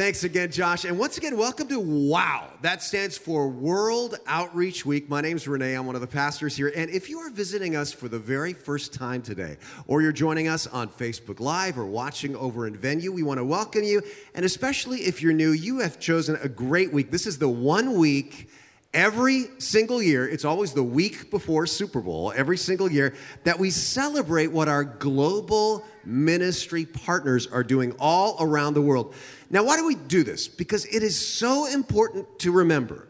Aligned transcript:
Thanks 0.00 0.24
again, 0.24 0.50
Josh. 0.50 0.86
And 0.86 0.98
once 0.98 1.18
again, 1.18 1.36
welcome 1.36 1.68
to 1.68 1.78
WOW. 1.78 2.48
That 2.62 2.82
stands 2.82 3.18
for 3.18 3.50
World 3.50 4.18
Outreach 4.26 4.86
Week. 4.86 5.10
My 5.10 5.20
name's 5.20 5.46
Renee. 5.46 5.74
I'm 5.74 5.84
one 5.84 5.94
of 5.94 6.00
the 6.00 6.06
pastors 6.06 6.56
here. 6.56 6.72
And 6.74 6.90
if 6.90 7.10
you 7.10 7.18
are 7.18 7.28
visiting 7.28 7.76
us 7.76 7.92
for 7.92 8.08
the 8.08 8.18
very 8.18 8.54
first 8.54 8.94
time 8.94 9.20
today, 9.20 9.58
or 9.86 10.00
you're 10.00 10.10
joining 10.10 10.48
us 10.48 10.66
on 10.66 10.88
Facebook 10.88 11.38
Live 11.38 11.78
or 11.78 11.84
watching 11.84 12.34
over 12.34 12.66
in 12.66 12.78
venue, 12.78 13.12
we 13.12 13.22
want 13.22 13.40
to 13.40 13.44
welcome 13.44 13.82
you. 13.82 14.00
And 14.34 14.46
especially 14.46 15.00
if 15.00 15.20
you're 15.20 15.34
new, 15.34 15.50
you 15.50 15.80
have 15.80 16.00
chosen 16.00 16.38
a 16.42 16.48
great 16.48 16.94
week. 16.94 17.10
This 17.10 17.26
is 17.26 17.36
the 17.36 17.50
one 17.50 17.98
week 17.98 18.48
every 18.92 19.48
single 19.58 20.02
year, 20.02 20.28
it's 20.28 20.44
always 20.44 20.72
the 20.72 20.82
week 20.82 21.30
before 21.30 21.66
Super 21.66 22.00
Bowl, 22.00 22.32
every 22.34 22.56
single 22.56 22.90
year, 22.90 23.14
that 23.44 23.58
we 23.58 23.70
celebrate 23.70 24.48
what 24.48 24.68
our 24.68 24.84
global 24.84 25.84
ministry 26.04 26.86
partners 26.86 27.46
are 27.46 27.62
doing 27.62 27.94
all 27.98 28.36
around 28.40 28.74
the 28.74 28.82
world. 28.82 29.14
Now, 29.50 29.64
why 29.64 29.76
do 29.76 29.86
we 29.86 29.94
do 29.94 30.22
this? 30.22 30.48
Because 30.48 30.84
it 30.86 31.02
is 31.02 31.18
so 31.18 31.66
important 31.66 32.38
to 32.40 32.52
remember 32.52 33.08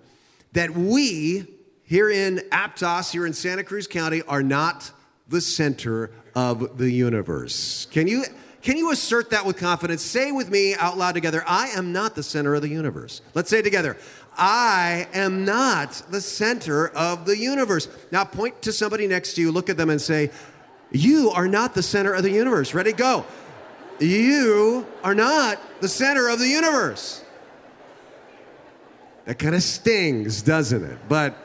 that 0.52 0.71
we 0.71 1.47
here 1.85 2.10
in 2.10 2.38
Aptos, 2.52 3.10
here 3.10 3.27
in 3.27 3.33
Santa 3.33 3.65
Cruz 3.65 3.88
County, 3.88 4.23
are 4.23 4.45
not 4.45 4.93
the 5.29 5.41
center 5.41 6.12
of 6.35 6.79
the 6.79 6.91
universe. 6.91 7.87
Can 7.91 8.07
you? 8.07 8.24
Can 8.62 8.77
you 8.77 8.93
assert 8.93 9.30
that 9.30 9.47
with 9.47 9.57
confidence? 9.57 10.02
Say 10.02 10.33
with 10.33 10.51
me 10.51 10.74
out 10.74 10.99
loud 10.99 11.15
together, 11.15 11.43
I 11.47 11.69
am 11.69 11.93
not 11.93 12.15
the 12.15 12.23
center 12.23 12.55
of 12.55 12.60
the 12.60 12.69
universe. 12.69 13.23
Let's 13.33 13.49
say 13.49 13.60
it 13.60 13.62
together. 13.62 13.97
I 14.37 15.09
am 15.12 15.45
not 15.45 16.02
the 16.11 16.20
center 16.20 16.88
of 16.88 17.27
the 17.27 17.37
universe. 17.37 17.88
Now 18.11 18.25
point 18.25 18.62
to 18.62 18.73
somebody 18.73 19.07
next 19.07 19.34
to 19.34 19.41
you, 19.41 19.52
look 19.52 19.69
at 19.69 19.77
them 19.77 19.91
and 19.91 20.01
say, 20.01 20.30
You 20.91 21.30
are 21.30 21.48
not 21.48 21.75
the 21.75 21.83
center 21.83 22.12
of 22.12 22.23
the 22.23 22.30
universe. 22.30 22.74
Ready? 22.74 22.93
Go. 22.93 23.24
You 24.01 24.87
are 25.05 25.15
not 25.15 25.61
the 25.80 25.88
center 25.88 26.29
of 26.29 26.38
the 26.38 26.48
universe. 26.48 27.23
That 29.27 29.38
kind 29.38 29.55
of 29.55 29.62
stings, 29.62 30.43
doesn't 30.43 30.83
it? 30.83 30.99
But 31.09 31.37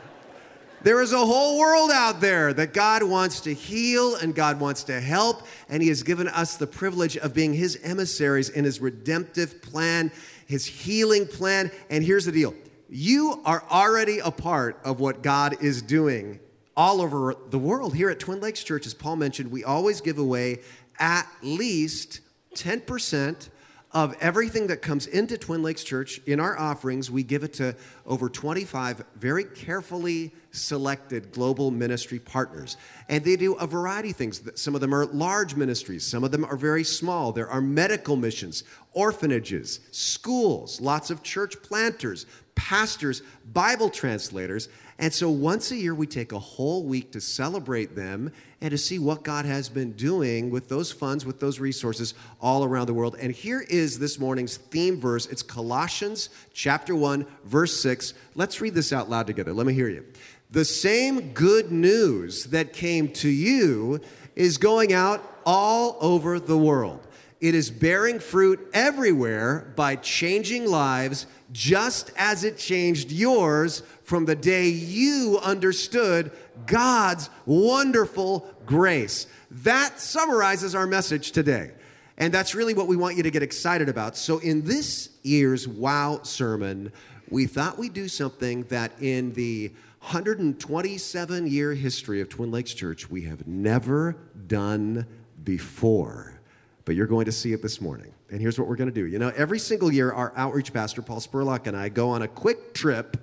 there 0.81 1.01
is 1.01 1.13
a 1.13 1.17
whole 1.17 1.59
world 1.59 1.91
out 1.91 2.21
there 2.21 2.53
that 2.53 2.71
God 2.71 3.03
wants 3.03 3.41
to 3.41 3.53
heal 3.53 4.15
and 4.15 4.33
God 4.33 4.59
wants 4.59 4.83
to 4.83 5.01
help, 5.01 5.41
and 5.67 5.81
He 5.81 5.89
has 5.89 6.03
given 6.03 6.27
us 6.27 6.57
the 6.57 6.67
privilege 6.67 7.17
of 7.17 7.33
being 7.33 7.53
His 7.53 7.79
emissaries 7.83 8.49
in 8.49 8.63
His 8.63 8.79
redemptive 8.79 9.61
plan, 9.61 10.11
His 10.45 10.65
healing 10.65 11.25
plan. 11.25 11.71
And 11.89 12.03
here's 12.03 12.25
the 12.25 12.31
deal 12.31 12.53
you 12.95 13.41
are 13.43 13.61
already 13.69 14.19
a 14.19 14.31
part 14.31 14.79
of 14.85 15.01
what 15.01 15.21
God 15.21 15.61
is 15.61 15.81
doing 15.81 16.39
all 16.77 17.01
over 17.01 17.35
the 17.49 17.59
world. 17.59 17.93
Here 17.93 18.09
at 18.09 18.21
Twin 18.21 18.39
Lakes 18.39 18.63
Church, 18.63 18.85
as 18.85 18.93
Paul 18.93 19.17
mentioned, 19.17 19.51
we 19.51 19.65
always 19.65 19.99
give 19.99 20.17
away 20.17 20.59
at 20.97 21.27
least 21.41 22.21
10% 22.55 23.49
of 23.95 24.13
everything 24.19 24.67
that 24.67 24.81
comes 24.81 25.07
into 25.07 25.37
Twin 25.37 25.63
Lakes 25.63 25.81
Church 25.81 26.19
in 26.25 26.41
our 26.41 26.59
offerings, 26.59 27.09
we 27.09 27.23
give 27.23 27.45
it 27.45 27.53
to 27.53 27.73
over 28.05 28.27
25 28.27 29.05
very 29.15 29.45
carefully 29.45 30.33
selected 30.51 31.31
global 31.31 31.71
ministry 31.71 32.19
partners. 32.19 32.75
And 33.07 33.23
they 33.23 33.37
do 33.37 33.53
a 33.53 33.65
variety 33.65 34.09
of 34.09 34.17
things. 34.17 34.41
Some 34.55 34.75
of 34.75 34.81
them 34.81 34.93
are 34.93 35.05
large 35.05 35.55
ministries, 35.55 36.05
some 36.05 36.25
of 36.25 36.31
them 36.31 36.43
are 36.43 36.57
very 36.57 36.83
small. 36.83 37.31
There 37.31 37.49
are 37.49 37.61
medical 37.61 38.17
missions, 38.17 38.65
orphanages, 38.91 39.79
schools, 39.91 40.81
lots 40.81 41.09
of 41.09 41.23
church 41.23 41.55
planters, 41.63 42.25
pastors, 42.55 43.21
Bible 43.53 43.89
translators. 43.89 44.67
And 44.97 45.13
so 45.13 45.29
once 45.29 45.71
a 45.71 45.75
year, 45.75 45.93
we 45.93 46.07
take 46.07 46.31
a 46.31 46.39
whole 46.39 46.83
week 46.83 47.11
to 47.11 47.21
celebrate 47.21 47.95
them 47.95 48.31
and 48.61 48.71
to 48.71 48.77
see 48.77 48.97
what 48.97 49.23
God 49.23 49.43
has 49.43 49.67
been 49.67 49.91
doing 49.91 50.49
with 50.49 50.69
those 50.69 50.89
funds, 50.91 51.25
with 51.25 51.41
those 51.41 51.59
resources 51.59 52.13
all 52.39 52.63
around 52.63 52.87
the 52.87 52.93
world. 52.93 53.17
And 53.19 53.33
here 53.33 53.65
is 53.69 53.99
this 53.99 54.17
morning's 54.19 54.55
theme 54.55 54.99
verse. 54.99 55.25
It's 55.25 55.43
Colossians 55.43 56.29
chapter 56.53 56.95
1, 56.95 57.25
verse 57.43 57.77
6. 57.81 58.13
Let's 58.35 58.61
read 58.61 58.73
this 58.73 58.93
out 58.93 59.09
loud 59.09 59.27
together. 59.27 59.51
Let 59.51 59.67
me 59.67 59.73
hear 59.73 59.89
you. 59.89 60.05
The 60.51 60.63
same 60.63 61.33
good 61.33 61.73
news 61.73 62.45
that 62.45 62.71
came 62.71 63.09
to 63.13 63.29
you 63.29 63.99
is 64.35 64.57
going 64.57 64.93
out 64.93 65.21
all 65.45 65.97
over 65.99 66.39
the 66.39 66.57
world. 66.57 67.05
It 67.41 67.53
is 67.53 67.69
bearing 67.69 68.19
fruit 68.19 68.65
everywhere 68.73 69.73
by 69.75 69.97
changing 69.97 70.65
lives 70.65 71.27
just 71.51 72.11
as 72.17 72.43
it 72.43 72.57
changed 72.57 73.11
yours 73.11 73.83
from 74.03 74.25
the 74.25 74.35
day 74.35 74.67
you 74.67 75.39
understood 75.43 76.31
God's 76.65 77.29
wonderful 77.45 78.49
grace. 78.65 79.27
That 79.51 79.99
summarizes 79.99 80.75
our 80.75 80.87
message 80.87 81.31
today. 81.31 81.71
And 82.17 82.33
that's 82.33 82.55
really 82.55 82.73
what 82.73 82.87
we 82.87 82.95
want 82.95 83.17
you 83.17 83.23
to 83.23 83.31
get 83.31 83.43
excited 83.43 83.89
about. 83.89 84.15
So, 84.15 84.39
in 84.39 84.63
this 84.63 85.09
year's 85.23 85.67
Wow 85.67 86.21
sermon, 86.23 86.93
we 87.29 87.45
thought 87.45 87.77
we'd 87.77 87.93
do 87.93 88.07
something 88.07 88.63
that 88.63 88.93
in 89.01 89.33
the 89.33 89.71
127 89.99 91.47
year 91.47 91.73
history 91.73 92.21
of 92.21 92.29
Twin 92.29 92.51
Lakes 92.51 92.73
Church, 92.73 93.09
we 93.09 93.23
have 93.23 93.47
never 93.47 94.15
done 94.47 95.05
before. 95.43 96.39
But 96.85 96.95
you're 96.95 97.07
going 97.07 97.25
to 97.25 97.31
see 97.31 97.51
it 97.51 97.61
this 97.61 97.81
morning. 97.81 98.14
And 98.31 98.41
here's 98.41 98.57
what 98.57 98.67
we're 98.67 98.75
going 98.75 98.89
to 98.89 98.93
do. 98.93 99.05
You 99.05 99.19
know, 99.19 99.31
every 99.35 99.59
single 99.59 99.91
year, 99.91 100.11
our 100.11 100.33
outreach 100.35 100.73
pastor, 100.73 101.01
Paul 101.01 101.19
Spurlock, 101.19 101.67
and 101.67 101.77
I 101.77 101.89
go 101.89 102.09
on 102.09 102.23
a 102.23 102.27
quick 102.27 102.73
trip 102.73 103.17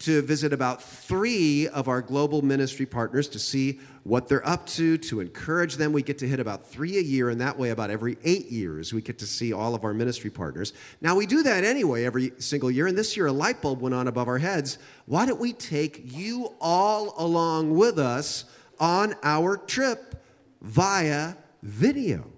to 0.00 0.22
visit 0.22 0.52
about 0.52 0.80
three 0.80 1.66
of 1.66 1.88
our 1.88 2.00
global 2.00 2.40
ministry 2.40 2.86
partners 2.86 3.28
to 3.28 3.38
see 3.38 3.80
what 4.04 4.28
they're 4.28 4.46
up 4.46 4.64
to, 4.64 4.96
to 4.96 5.20
encourage 5.20 5.74
them. 5.74 5.92
We 5.92 6.02
get 6.02 6.18
to 6.18 6.28
hit 6.28 6.38
about 6.38 6.64
three 6.64 6.98
a 6.98 7.00
year, 7.02 7.30
and 7.30 7.40
that 7.40 7.58
way, 7.58 7.70
about 7.70 7.90
every 7.90 8.16
eight 8.22 8.46
years, 8.46 8.92
we 8.92 9.02
get 9.02 9.18
to 9.18 9.26
see 9.26 9.52
all 9.52 9.74
of 9.74 9.82
our 9.82 9.92
ministry 9.92 10.30
partners. 10.30 10.72
Now, 11.00 11.16
we 11.16 11.26
do 11.26 11.42
that 11.42 11.64
anyway 11.64 12.04
every 12.04 12.32
single 12.38 12.70
year, 12.70 12.86
and 12.86 12.96
this 12.96 13.16
year 13.16 13.26
a 13.26 13.32
light 13.32 13.60
bulb 13.60 13.80
went 13.80 13.94
on 13.94 14.06
above 14.06 14.28
our 14.28 14.38
heads. 14.38 14.78
Why 15.06 15.26
don't 15.26 15.40
we 15.40 15.52
take 15.52 16.02
you 16.04 16.54
all 16.60 17.14
along 17.18 17.74
with 17.74 17.98
us 17.98 18.44
on 18.78 19.16
our 19.24 19.56
trip 19.56 20.24
via 20.62 21.34
video? 21.60 22.30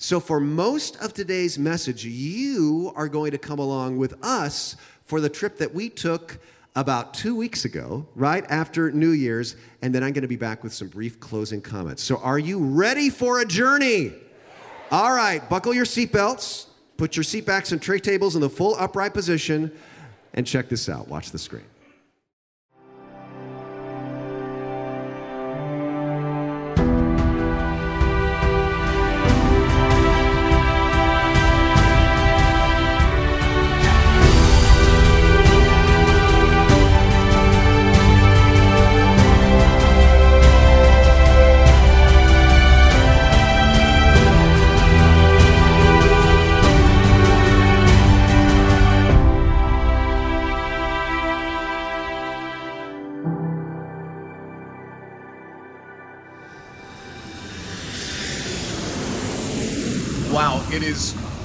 So, 0.00 0.20
for 0.20 0.38
most 0.38 0.94
of 1.02 1.12
today's 1.12 1.58
message, 1.58 2.04
you 2.04 2.92
are 2.94 3.08
going 3.08 3.32
to 3.32 3.38
come 3.38 3.58
along 3.58 3.98
with 3.98 4.14
us 4.24 4.76
for 5.02 5.20
the 5.20 5.28
trip 5.28 5.58
that 5.58 5.74
we 5.74 5.88
took 5.88 6.38
about 6.76 7.14
two 7.14 7.34
weeks 7.34 7.64
ago, 7.64 8.06
right 8.14 8.44
after 8.48 8.92
New 8.92 9.10
Year's, 9.10 9.56
and 9.82 9.92
then 9.92 10.04
I'm 10.04 10.12
going 10.12 10.22
to 10.22 10.28
be 10.28 10.36
back 10.36 10.62
with 10.62 10.72
some 10.72 10.86
brief 10.86 11.18
closing 11.18 11.60
comments. 11.60 12.04
So, 12.04 12.18
are 12.18 12.38
you 12.38 12.60
ready 12.60 13.10
for 13.10 13.40
a 13.40 13.44
journey? 13.44 14.12
All 14.92 15.12
right, 15.12 15.46
buckle 15.48 15.74
your 15.74 15.84
seatbelts, 15.84 16.66
put 16.96 17.16
your 17.16 17.24
seatbacks 17.24 17.72
and 17.72 17.82
tray 17.82 17.98
tables 17.98 18.36
in 18.36 18.40
the 18.40 18.48
full 18.48 18.76
upright 18.76 19.12
position, 19.12 19.76
and 20.32 20.46
check 20.46 20.68
this 20.68 20.88
out. 20.88 21.08
Watch 21.08 21.32
the 21.32 21.38
screen. 21.38 21.64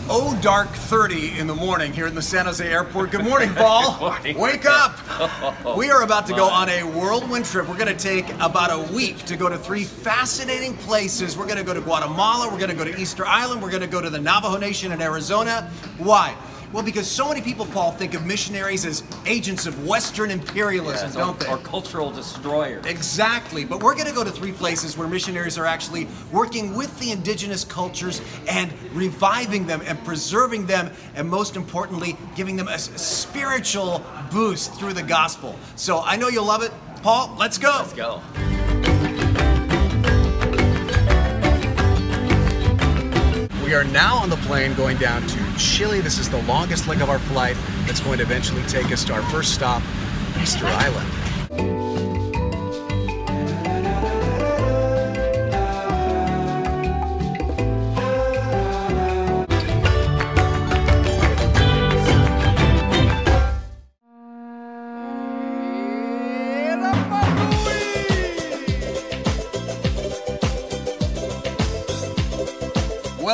Oh 0.09 0.40
dark 0.42 0.70
30 0.70 1.38
in 1.38 1.48
the 1.48 1.56
morning 1.56 1.92
here 1.92 2.08
in 2.08 2.16
the 2.16 2.22
San 2.22 2.46
Jose 2.46 2.66
airport. 2.66 3.12
Good 3.12 3.25
morning, 3.25 3.50
Paul. 3.56 3.92
Good 3.92 4.00
morning. 4.00 4.38
Wake 4.38 4.66
up. 4.66 4.98
we 5.78 5.92
are 5.92 6.04
about 6.04 6.28
to 6.28 6.34
go 6.34 6.48
on 6.48 6.69
a 6.69 6.84
whirlwind 6.84 7.44
trip. 7.44 7.68
We're 7.68 7.78
going 7.78 7.94
to 7.94 8.01
take 8.01 8.30
about 8.40 8.72
a 8.72 8.94
week 8.94 9.18
to 9.25 9.36
go 9.36 9.50
to 9.50 9.57
three 9.57 9.84
fascinating 9.84 10.78
places. 10.78 11.38
We're 11.38 11.45
going 11.45 11.57
to 11.57 11.63
go 11.66 11.74
to 11.74 11.81
Guatemala, 11.81 12.50
we're 12.50 12.57
going 12.57 12.69
to 12.69 12.75
go 12.75 12.86
to 12.86 12.98
Easter 12.98 13.25
Island, 13.25 13.62
we're 13.62 13.69
going 13.69 13.81
to 13.81 13.88
go 13.88 14.00
to 14.00 14.10
the 14.10 14.19
Navajo 14.19 14.57
Nation 14.57 14.94
in 14.94 15.01
Arizona. 15.01 15.69
Why? 15.98 16.38
Well, 16.74 16.81
because 16.81 17.08
so 17.08 17.30
many 17.30 17.40
people, 17.40 17.68
Paul, 17.68 17.92
think 17.92 18.16
of 18.16 18.25
missionaries 18.25 18.84
as 18.84 19.04
agents 19.28 19.68
of 19.68 19.86
Western 19.86 20.31
imperialism, 20.31 21.06
yes, 21.06 21.14
don't 21.16 21.36
or, 21.36 21.46
they? 21.46 21.52
Or 21.52 21.58
cultural 21.60 22.10
destroyers. 22.10 22.84
Exactly. 22.88 23.64
But 23.64 23.84
we're 23.84 23.94
going 23.94 24.08
to 24.08 24.14
go 24.14 24.24
to 24.24 24.31
three 24.31 24.54
places 24.54 24.98
where 24.98 25.08
missionaries 25.08 25.56
are 25.60 25.68
actually 25.68 26.08
working 26.31 26.75
with 26.75 26.98
the 27.00 27.12
indigenous 27.12 27.64
cultures 27.64 28.22
and 28.50 28.74
reviving 28.92 29.68
them 29.68 29.84
and 29.86 30.04
preserving 30.04 30.66
them, 30.66 30.92
and 31.14 31.30
most 31.30 31.56
importantly, 31.56 32.18
giving 32.36 32.56
them 32.56 32.68
a 32.68 32.80
spiritual 32.80 34.04
boost 34.31 34.74
through 34.74 34.94
the 34.94 35.04
gospel. 35.04 35.56
So 35.75 36.02
I 36.02 36.16
know 36.16 36.28
you'll 36.28 36.46
love 36.46 36.64
it. 36.64 36.72
Paul, 37.04 37.36
let's 37.38 37.60
go. 37.60 37.70
Let's 37.70 37.94
go. 37.94 38.20
We 43.74 43.80
are 43.80 43.84
now 43.86 44.18
on 44.18 44.30
the 44.30 44.36
plane 44.36 44.72
going 44.75 44.96
down 44.98 45.25
to 45.25 45.58
Chile. 45.58 46.00
This 46.00 46.20
is 46.20 46.30
the 46.30 46.40
longest 46.44 46.88
leg 46.88 47.02
of 47.02 47.10
our 47.10 47.18
flight 47.18 47.58
that's 47.88 48.00
going 48.02 48.20
to 48.20 48.24
eventually 48.24 48.62
take 48.68 48.92
us 48.92 49.04
to 49.06 49.14
our 49.14 49.24
first 49.31 49.56
stop, 49.56 49.81
Easter 50.40 50.68
Island. 50.68 52.02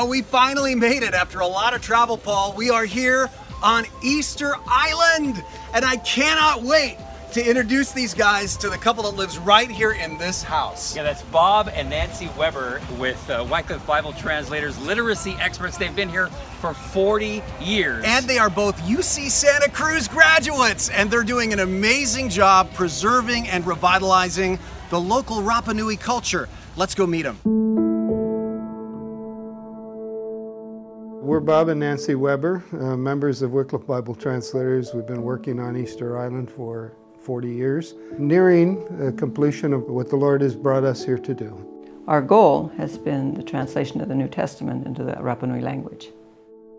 We 0.09 0.23
finally 0.23 0.73
made 0.73 1.03
it 1.03 1.13
after 1.13 1.39
a 1.39 1.47
lot 1.47 1.75
of 1.75 1.81
travel, 1.81 2.17
Paul. 2.17 2.53
We 2.53 2.71
are 2.71 2.85
here 2.85 3.29
on 3.61 3.85
Easter 4.03 4.55
Island, 4.67 5.43
and 5.73 5.85
I 5.85 5.97
cannot 5.97 6.63
wait 6.63 6.97
to 7.33 7.47
introduce 7.47 7.91
these 7.91 8.15
guys 8.15 8.57
to 8.57 8.71
the 8.71 8.77
couple 8.77 9.03
that 9.03 9.15
lives 9.15 9.37
right 9.37 9.69
here 9.69 9.91
in 9.91 10.17
this 10.17 10.41
house. 10.41 10.95
Yeah, 10.95 11.03
that's 11.03 11.21
Bob 11.21 11.69
and 11.75 11.91
Nancy 11.91 12.27
Weber 12.35 12.81
with 12.97 13.29
uh, 13.29 13.45
Wycliffe 13.47 13.85
Bible 13.85 14.13
Translators, 14.13 14.79
literacy 14.81 15.35
experts. 15.39 15.77
They've 15.77 15.95
been 15.95 16.09
here 16.09 16.27
for 16.59 16.73
40 16.73 17.43
years. 17.61 18.03
And 18.03 18.25
they 18.25 18.39
are 18.39 18.49
both 18.49 18.81
UC 18.81 19.29
Santa 19.29 19.69
Cruz 19.69 20.07
graduates, 20.07 20.89
and 20.89 21.11
they're 21.11 21.23
doing 21.23 21.53
an 21.53 21.59
amazing 21.59 22.29
job 22.29 22.73
preserving 22.73 23.47
and 23.47 23.65
revitalizing 23.67 24.57
the 24.89 24.99
local 24.99 25.43
Rapa 25.43 25.75
Nui 25.75 25.97
culture. 25.97 26.49
Let's 26.75 26.95
go 26.95 27.05
meet 27.05 27.23
them. 27.23 27.68
We're 31.29 31.39
Bob 31.39 31.69
and 31.69 31.79
Nancy 31.79 32.15
Weber, 32.15 32.63
uh, 32.73 32.97
members 32.97 33.43
of 33.43 33.51
Wycliffe 33.51 33.85
Bible 33.85 34.15
Translators. 34.15 34.95
We've 34.95 35.05
been 35.05 35.21
working 35.21 35.59
on 35.59 35.77
Easter 35.77 36.17
Island 36.17 36.49
for 36.49 36.93
40 37.21 37.51
years, 37.51 37.93
nearing 38.17 38.81
uh, 38.99 39.11
completion 39.15 39.71
of 39.71 39.83
what 39.83 40.09
the 40.09 40.15
Lord 40.15 40.41
has 40.41 40.55
brought 40.55 40.83
us 40.83 41.05
here 41.05 41.19
to 41.19 41.33
do. 41.35 41.93
Our 42.07 42.23
goal 42.23 42.69
has 42.77 42.97
been 42.97 43.35
the 43.35 43.43
translation 43.43 44.01
of 44.01 44.07
the 44.07 44.15
New 44.15 44.27
Testament 44.27 44.87
into 44.87 45.03
the 45.03 45.11
Rapa 45.17 45.43
Nui 45.43 45.61
language. 45.61 46.07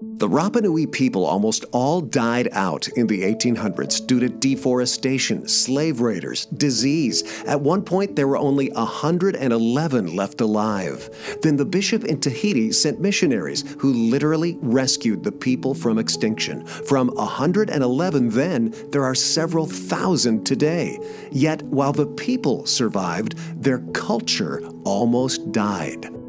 The 0.03 0.29
Rapa 0.29 0.63
Nui 0.63 0.87
people 0.87 1.27
almost 1.27 1.67
all 1.73 2.01
died 2.01 2.49
out 2.53 2.89
in 2.89 3.07
the 3.07 3.21
1800s 3.21 4.07
due 4.07 4.19
to 4.21 4.31
deforestation, 4.31 5.47
slave 5.47 6.01
raiders, 6.01 6.47
disease. 6.47 7.23
At 7.45 7.61
one 7.61 7.83
point, 7.83 8.17
there 8.17 8.27
were 8.27 8.39
only 8.39 8.71
111 8.71 10.17
left 10.17 10.41
alive. 10.41 11.11
Then 11.43 11.57
the 11.57 11.67
bishop 11.67 12.05
in 12.07 12.19
Tahiti 12.19 12.73
sent 12.73 12.99
missionaries 12.99 13.75
who 13.79 13.93
literally 13.93 14.57
rescued 14.63 15.23
the 15.23 15.33
people 15.33 15.75
from 15.75 15.99
extinction. 15.99 16.65
From 16.65 17.09
111 17.09 18.31
then, 18.31 18.75
there 18.93 19.05
are 19.05 19.15
several 19.15 19.67
thousand 19.67 20.47
today. 20.47 20.99
Yet, 21.31 21.63
while 21.65 21.93
the 21.93 22.07
people 22.07 22.65
survived, 22.65 23.37
their 23.63 23.81
culture 23.93 24.63
almost 24.85 25.53
died. 25.53 26.20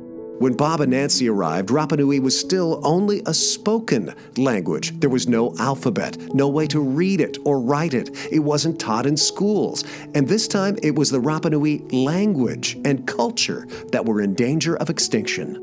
When 0.42 0.54
Bob 0.54 0.82
and 0.82 0.90
Nancy 0.90 1.30
arrived, 1.30 1.70
Rapa 1.70 1.96
Nui 2.00 2.20
was 2.20 2.36
still 2.36 2.82
only 2.84 3.22
a 3.28 3.34
spoken 3.34 4.12
language. 4.38 5.00
There 5.00 5.08
was 5.08 5.28
no 5.28 5.56
alphabet, 5.60 6.18
no 6.34 6.50
way 6.50 6.66
to 6.66 6.80
read 6.80 7.22
it 7.22 7.38
or 7.46 7.60
write 7.60 7.94
it. 7.94 8.10
It 8.32 8.40
wasn't 8.40 8.80
taught 8.80 9.06
in 9.06 9.18
schools. 9.18 9.84
And 10.16 10.28
this 10.28 10.48
time, 10.48 10.80
it 10.82 10.96
was 10.96 11.12
the 11.12 11.20
Rapa 11.20 11.52
Nui 11.52 11.88
language 11.92 12.76
and 12.84 13.06
culture 13.06 13.68
that 13.92 14.08
were 14.08 14.20
in 14.20 14.34
danger 14.34 14.76
of 14.78 14.90
extinction. 14.90 15.58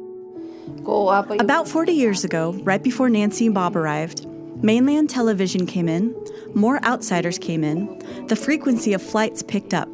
About 0.86 1.66
40 1.66 1.90
years 1.92 2.22
ago, 2.22 2.52
right 2.62 2.81
before 2.81 3.10
Nancy 3.10 3.46
and 3.46 3.54
Bob 3.56 3.76
arrived, 3.76 4.28
mainland 4.62 5.10
television 5.10 5.66
came 5.66 5.88
in, 5.88 6.14
more 6.54 6.81
outsiders 6.84 7.36
came 7.36 7.64
in, 7.64 8.26
the 8.28 8.36
frequency 8.36 8.92
of 8.92 9.02
flights 9.02 9.42
picked 9.42 9.74
up. 9.74 9.88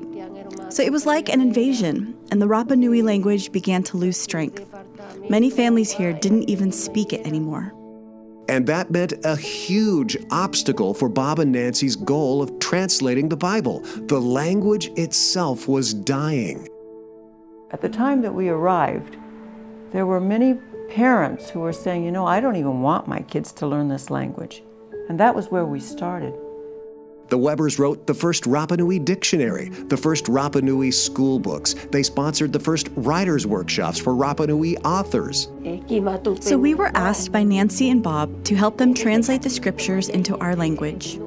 So 0.69 0.83
it 0.83 0.93
was 0.93 1.07
like 1.07 1.31
an 1.31 1.41
invasion, 1.41 2.19
and 2.31 2.43
the 2.43 2.47
Rapa 2.47 2.77
Nui 2.77 3.01
language 3.01 3.51
began 3.51 3.83
to 3.85 3.97
lose 3.97 4.19
strength. 4.19 4.74
Many 5.29 5.51
families 5.51 5.91
here 5.91 6.13
didn't 6.13 6.49
even 6.51 6.71
speak 6.73 7.13
it 7.13 7.27
anymore. 7.27 7.73
And 8.49 8.67
that 8.67 8.91
meant 8.91 9.15
a 9.25 9.37
huge 9.37 10.17
obstacle 10.31 10.93
for 10.93 11.09
Bob 11.09 11.39
and 11.39 11.53
Nancy's 11.53 11.97
goal 11.97 12.43
of 12.43 12.59
translating 12.59 13.31
the 13.31 13.37
Bible. 13.37 13.81
The 14.07 14.21
language 14.21 14.89
itself 14.97 15.67
was 15.67 15.95
dying. 15.95 16.69
At 17.71 17.81
the 17.81 17.89
time 17.89 18.21
that 18.21 18.35
we 18.35 18.51
arrived, 18.51 19.17
there 19.93 20.07
were 20.07 20.21
many 20.21 20.59
parents 20.91 21.49
who 21.49 21.61
were 21.61 21.73
saying, 21.73 22.05
you 22.05 22.13
know, 22.13 22.27
I 22.27 22.41
don't 22.41 22.57
even 22.57 22.83
want 22.83 23.09
my 23.09 23.23
kids 23.23 23.51
to 23.53 23.67
learn 23.67 23.89
this 23.89 24.11
language. 24.11 24.63
And 25.09 25.19
that 25.19 25.35
was 25.35 25.51
where 25.51 25.65
we 25.65 25.81
started. 25.81 26.35
The 27.29 27.39
Webers 27.39 27.79
wrote 27.79 28.07
the 28.07 28.15
first 28.15 28.45
Rapa 28.45 28.77
Nui 28.77 28.99
dictionary, 28.99 29.71
the 29.71 29.97
first 29.97 30.27
Rapa 30.27 30.63
Nui 30.63 30.91
school 30.91 31.39
books. 31.39 31.75
They 31.91 32.03
sponsored 32.03 32.53
the 32.53 32.61
first 32.61 32.89
writers' 32.97 33.47
workshops 33.47 33.99
for 33.99 34.13
Rapa 34.13 34.47
Nui 34.47 34.77
authors. 34.79 35.49
So 36.41 36.59
we 36.59 36.75
were 36.75 36.91
asked 36.95 37.33
by 37.33 37.43
Nancy 37.43 37.89
and 37.89 38.03
Bob 38.03 38.45
to 38.45 38.55
help 38.55 38.77
them 38.77 38.93
translate 38.93 39.43
the 39.43 39.51
scriptures 39.51 40.09
into 40.09 40.37
our 40.39 40.55
language. 40.55 41.19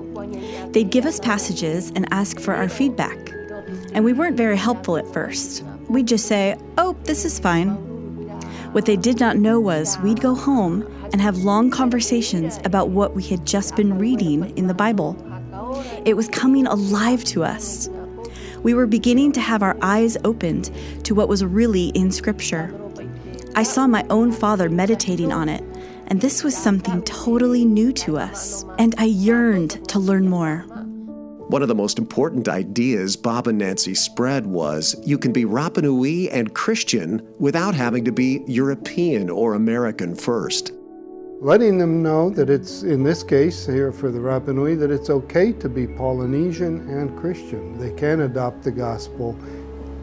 They'd 0.72 0.92
give 0.92 1.06
us 1.06 1.20
passages 1.20 1.92
and 1.96 2.08
ask 2.12 2.40
for 2.40 2.54
our 2.54 2.70
feedback. 2.70 3.18
And 3.94 4.06
we 4.06 4.14
weren't 4.14 4.38
very 4.38 4.58
helpful 4.58 4.98
at 4.98 5.12
first. 5.12 5.64
We'd 5.90 6.08
just 6.08 6.28
say, 6.28 6.58
oh, 6.78 6.96
this 7.04 7.26
is 7.26 7.40
fine. 7.40 7.70
What 8.74 8.86
they 8.86 8.98
did 8.98 9.20
not 9.20 9.38
know 9.38 9.60
was 9.60 9.98
we'd 10.00 10.22
go 10.22 10.36
home 10.36 10.84
and 11.12 11.22
have 11.22 11.38
long 11.38 11.72
conversations 11.72 12.60
about 12.66 12.90
what 12.90 13.16
we 13.16 13.24
had 13.24 13.46
just 13.46 13.76
been 13.76 13.98
reading 13.98 14.56
in 14.58 14.68
the 14.68 14.74
Bible. 14.74 15.14
It 16.06 16.16
was 16.16 16.28
coming 16.30 16.68
alive 16.68 17.24
to 17.26 17.44
us. 17.44 17.90
We 18.64 18.74
were 18.74 18.88
beginning 18.88 19.32
to 19.34 19.42
have 19.42 19.64
our 19.64 19.78
eyes 19.82 20.18
opened 20.24 20.72
to 21.04 21.16
what 21.16 21.30
was 21.30 21.44
really 21.44 21.88
in 21.90 22.12
Scripture. 22.12 22.74
I 23.56 23.64
saw 23.64 23.88
my 23.88 24.06
own 24.10 24.32
father 24.32 24.70
meditating 24.70 25.32
on 25.32 25.50
it, 25.50 25.64
and 26.08 26.22
this 26.22 26.44
was 26.44 26.56
something 26.56 27.02
totally 27.04 27.66
new 27.66 27.92
to 27.94 28.18
us, 28.18 28.66
and 28.78 28.94
I 28.98 29.06
yearned 29.06 29.88
to 29.90 30.00
learn 30.00 30.30
more. 30.30 30.66
One 31.50 31.62
of 31.62 31.70
the 31.70 31.76
most 31.76 31.98
important 31.98 32.50
ideas 32.50 33.16
Bob 33.16 33.48
and 33.48 33.58
Nancy 33.58 33.96
spread 33.96 34.46
was 34.46 34.96
you 35.06 35.18
can 35.18 35.32
be 35.32 35.46
Rapa 35.46 35.82
Nui 35.82 36.30
and 36.30 36.54
Christian 36.54 37.26
without 37.40 37.74
having 37.74 38.04
to 38.06 38.12
be 38.12 38.44
European 38.48 39.30
or 39.30 39.54
American 39.54 40.14
first 40.14 40.74
letting 41.40 41.78
them 41.78 42.02
know 42.02 42.30
that 42.32 42.50
it's, 42.50 42.84
in 42.84 43.04
this 43.04 43.24
case 43.24 43.66
here 43.66 43.92
for 43.92 44.10
the 44.10 44.20
Rapa 44.20 44.54
Nui, 44.54 44.76
that 44.76 44.90
it's 44.90 45.10
okay 45.10 45.52
to 45.54 45.70
be 45.70 45.88
Polynesian 45.88 46.88
and 46.90 47.16
Christian. 47.18 47.78
They 47.78 47.92
can 47.92 48.22
adopt 48.22 48.64
the 48.64 48.72
gospel 48.72 49.38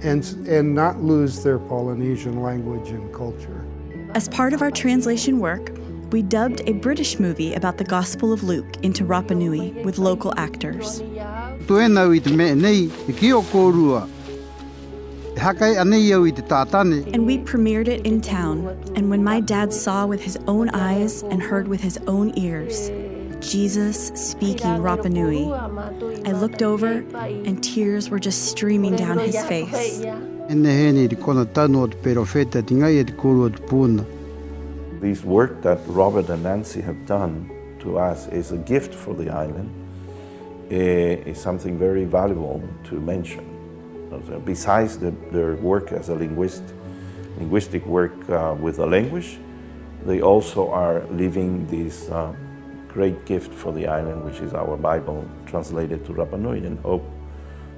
and, 0.02 0.24
and 0.48 0.74
not 0.74 1.00
lose 1.02 1.42
their 1.42 1.58
Polynesian 1.58 2.40
language 2.40 2.90
and 2.90 3.12
culture. 3.12 3.66
As 4.14 4.28
part 4.28 4.52
of 4.52 4.62
our 4.62 4.70
translation 4.70 5.40
work, 5.40 5.72
we 6.12 6.22
dubbed 6.22 6.62
a 6.68 6.74
British 6.74 7.18
movie 7.18 7.54
about 7.54 7.78
the 7.78 7.84
Gospel 7.84 8.32
of 8.32 8.44
Luke 8.44 8.76
into 8.84 9.04
Rapa 9.04 9.36
Nui 9.36 9.72
with 9.82 9.98
local 9.98 10.32
actors. 10.36 11.02
And 17.12 17.26
we 17.26 17.38
premiered 17.38 17.88
it 17.88 18.06
in 18.06 18.20
town, 18.20 18.66
and 18.96 19.10
when 19.10 19.22
my 19.24 19.40
dad 19.40 19.72
saw 19.72 20.06
with 20.06 20.22
his 20.22 20.38
own 20.46 20.70
eyes 20.70 21.22
and 21.22 21.42
heard 21.42 21.68
with 21.68 21.80
his 21.80 21.98
own 22.06 22.36
ears 22.38 22.90
Jesus 23.40 24.08
speaking 24.14 24.80
Rapa 24.80 25.10
Nui, 25.10 25.52
I 26.24 26.32
looked 26.32 26.62
over 26.62 27.04
and 27.14 27.62
tears 27.62 28.08
were 28.08 28.18
just 28.18 28.46
streaming 28.48 28.96
down 28.96 29.18
his 29.18 29.36
face. 29.44 30.00
This 35.00 35.22
work 35.24 35.60
that 35.62 35.80
Robert 35.86 36.30
and 36.30 36.42
Nancy 36.42 36.80
have 36.80 37.04
done 37.04 37.50
to 37.80 37.98
us 37.98 38.28
is 38.28 38.52
a 38.52 38.58
gift 38.58 38.94
for 38.94 39.14
the 39.14 39.28
island. 39.28 39.70
It 40.70 41.26
is 41.26 41.38
something 41.38 41.78
very 41.78 42.06
valuable 42.06 42.62
to 42.84 42.94
mention. 42.98 43.53
Besides 44.44 44.98
the, 44.98 45.10
their 45.30 45.56
work 45.56 45.92
as 45.92 46.08
a 46.08 46.14
linguist, 46.14 46.62
linguistic 47.38 47.84
work 47.86 48.12
uh, 48.30 48.56
with 48.58 48.76
the 48.76 48.86
language, 48.86 49.38
they 50.04 50.20
also 50.20 50.70
are 50.70 51.04
living 51.06 51.66
this 51.68 52.10
uh, 52.10 52.34
great 52.88 53.24
gift 53.26 53.52
for 53.52 53.72
the 53.72 53.86
island, 53.86 54.24
which 54.24 54.40
is 54.40 54.54
our 54.54 54.76
Bible 54.76 55.26
translated 55.46 56.04
to 56.06 56.12
Rapa 56.12 56.38
Nui, 56.38 56.64
and 56.64 56.78
hope 56.80 57.04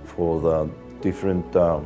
for 0.04 0.40
the 0.40 0.70
different 1.00 1.56
uh, 1.56 1.80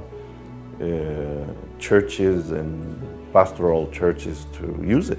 uh, 0.80 1.44
churches 1.78 2.50
and 2.50 3.32
pastoral 3.32 3.90
churches 3.90 4.46
to 4.54 4.82
use 4.82 5.10
it. 5.10 5.18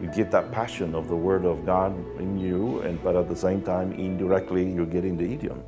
You 0.00 0.08
get 0.08 0.30
that 0.30 0.52
passion 0.52 0.94
of 0.94 1.08
the 1.08 1.16
Word 1.16 1.44
of 1.44 1.66
God 1.66 1.92
in 2.18 2.38
you, 2.38 2.80
and 2.80 3.02
but 3.02 3.16
at 3.16 3.28
the 3.28 3.36
same 3.36 3.62
time, 3.62 3.92
indirectly, 3.92 4.70
you're 4.70 4.86
getting 4.86 5.16
the 5.16 5.32
idiom. 5.32 5.62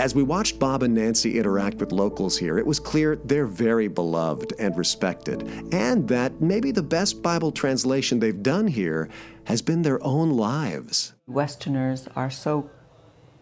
As 0.00 0.14
we 0.14 0.22
watched 0.22 0.60
Bob 0.60 0.84
and 0.84 0.94
Nancy 0.94 1.40
interact 1.40 1.78
with 1.78 1.90
locals 1.90 2.38
here, 2.38 2.56
it 2.56 2.66
was 2.66 2.78
clear 2.78 3.16
they're 3.16 3.46
very 3.46 3.88
beloved 3.88 4.52
and 4.56 4.76
respected, 4.78 5.42
and 5.72 6.06
that 6.06 6.40
maybe 6.40 6.70
the 6.70 6.84
best 6.84 7.20
Bible 7.20 7.50
translation 7.50 8.20
they've 8.20 8.42
done 8.42 8.68
here 8.68 9.08
has 9.44 9.60
been 9.60 9.82
their 9.82 10.00
own 10.04 10.36
lives. 10.36 11.14
Westerners 11.26 12.06
are 12.14 12.30
so 12.30 12.70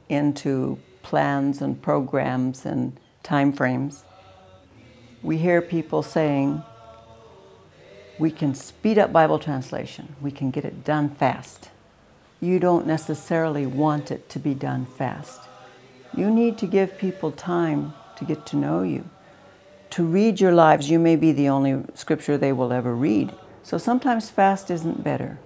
into 0.08 0.78
plans 1.02 1.60
and 1.60 1.82
programs 1.82 2.64
and 2.64 2.98
time 3.22 3.52
frames. 3.52 4.04
We 5.22 5.36
hear 5.36 5.60
people 5.60 6.02
saying, 6.02 6.62
we 8.18 8.30
can 8.30 8.54
speed 8.54 8.98
up 8.98 9.12
Bible 9.12 9.38
translation, 9.38 10.16
we 10.22 10.30
can 10.30 10.50
get 10.50 10.64
it 10.64 10.84
done 10.84 11.10
fast. 11.10 11.68
You 12.40 12.58
don't 12.58 12.86
necessarily 12.86 13.66
want 13.66 14.10
it 14.10 14.30
to 14.30 14.38
be 14.38 14.54
done 14.54 14.86
fast. 14.86 15.40
You 16.16 16.30
need 16.30 16.56
to 16.58 16.66
give 16.66 16.96
people 16.96 17.30
time 17.30 17.92
to 18.16 18.24
get 18.24 18.46
to 18.46 18.56
know 18.56 18.82
you. 18.82 19.08
To 19.90 20.02
read 20.02 20.40
your 20.40 20.52
lives, 20.52 20.88
you 20.88 20.98
may 20.98 21.14
be 21.14 21.30
the 21.30 21.50
only 21.50 21.84
scripture 21.94 22.38
they 22.38 22.52
will 22.52 22.72
ever 22.72 22.94
read. 22.94 23.34
So 23.62 23.76
sometimes 23.76 24.30
fast 24.30 24.70
isn't 24.70 25.04
better. 25.04 25.38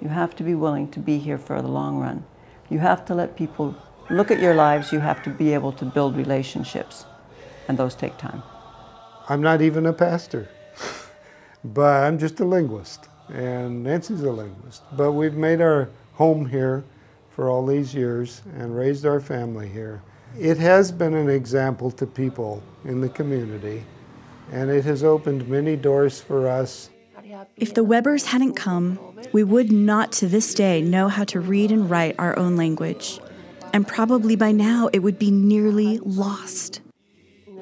You 0.00 0.08
have 0.08 0.34
to 0.36 0.42
be 0.42 0.54
willing 0.54 0.90
to 0.92 1.00
be 1.00 1.18
here 1.18 1.36
for 1.36 1.60
the 1.60 1.68
long 1.68 1.98
run. 1.98 2.24
You 2.70 2.78
have 2.78 3.04
to 3.06 3.14
let 3.14 3.36
people 3.36 3.76
look 4.08 4.30
at 4.30 4.40
your 4.40 4.54
lives. 4.54 4.92
You 4.92 5.00
have 5.00 5.22
to 5.24 5.30
be 5.30 5.52
able 5.52 5.72
to 5.72 5.84
build 5.84 6.16
relationships, 6.16 7.04
and 7.68 7.76
those 7.78 7.94
take 7.94 8.16
time. 8.16 8.42
I'm 9.28 9.42
not 9.42 9.60
even 9.60 9.86
a 9.86 9.92
pastor, 9.92 10.48
but 11.64 12.04
I'm 12.04 12.18
just 12.18 12.40
a 12.40 12.44
linguist, 12.44 13.08
and 13.28 13.82
Nancy's 13.82 14.22
a 14.22 14.32
linguist. 14.32 14.82
But 14.92 15.12
we've 15.12 15.34
made 15.34 15.60
our 15.60 15.90
home 16.14 16.46
here 16.46 16.84
for 17.30 17.50
all 17.50 17.66
these 17.66 17.94
years 17.94 18.42
and 18.56 18.76
raised 18.76 19.04
our 19.04 19.20
family 19.20 19.68
here. 19.68 20.02
It 20.38 20.58
has 20.58 20.90
been 20.90 21.14
an 21.14 21.30
example 21.30 21.92
to 21.92 22.06
people 22.06 22.62
in 22.84 23.00
the 23.00 23.08
community, 23.08 23.84
and 24.50 24.68
it 24.68 24.84
has 24.84 25.04
opened 25.04 25.48
many 25.48 25.76
doors 25.76 26.20
for 26.20 26.48
us. 26.48 26.90
If 27.56 27.74
the 27.74 27.84
Webers 27.84 28.26
hadn't 28.26 28.54
come, 28.54 28.98
we 29.32 29.44
would 29.44 29.70
not 29.70 30.10
to 30.12 30.26
this 30.26 30.52
day 30.52 30.82
know 30.82 31.08
how 31.08 31.24
to 31.24 31.38
read 31.40 31.70
and 31.70 31.88
write 31.88 32.16
our 32.18 32.36
own 32.36 32.56
language, 32.56 33.20
and 33.72 33.86
probably 33.86 34.34
by 34.34 34.50
now 34.50 34.90
it 34.92 35.00
would 35.00 35.18
be 35.20 35.30
nearly 35.30 35.98
lost. 36.00 36.80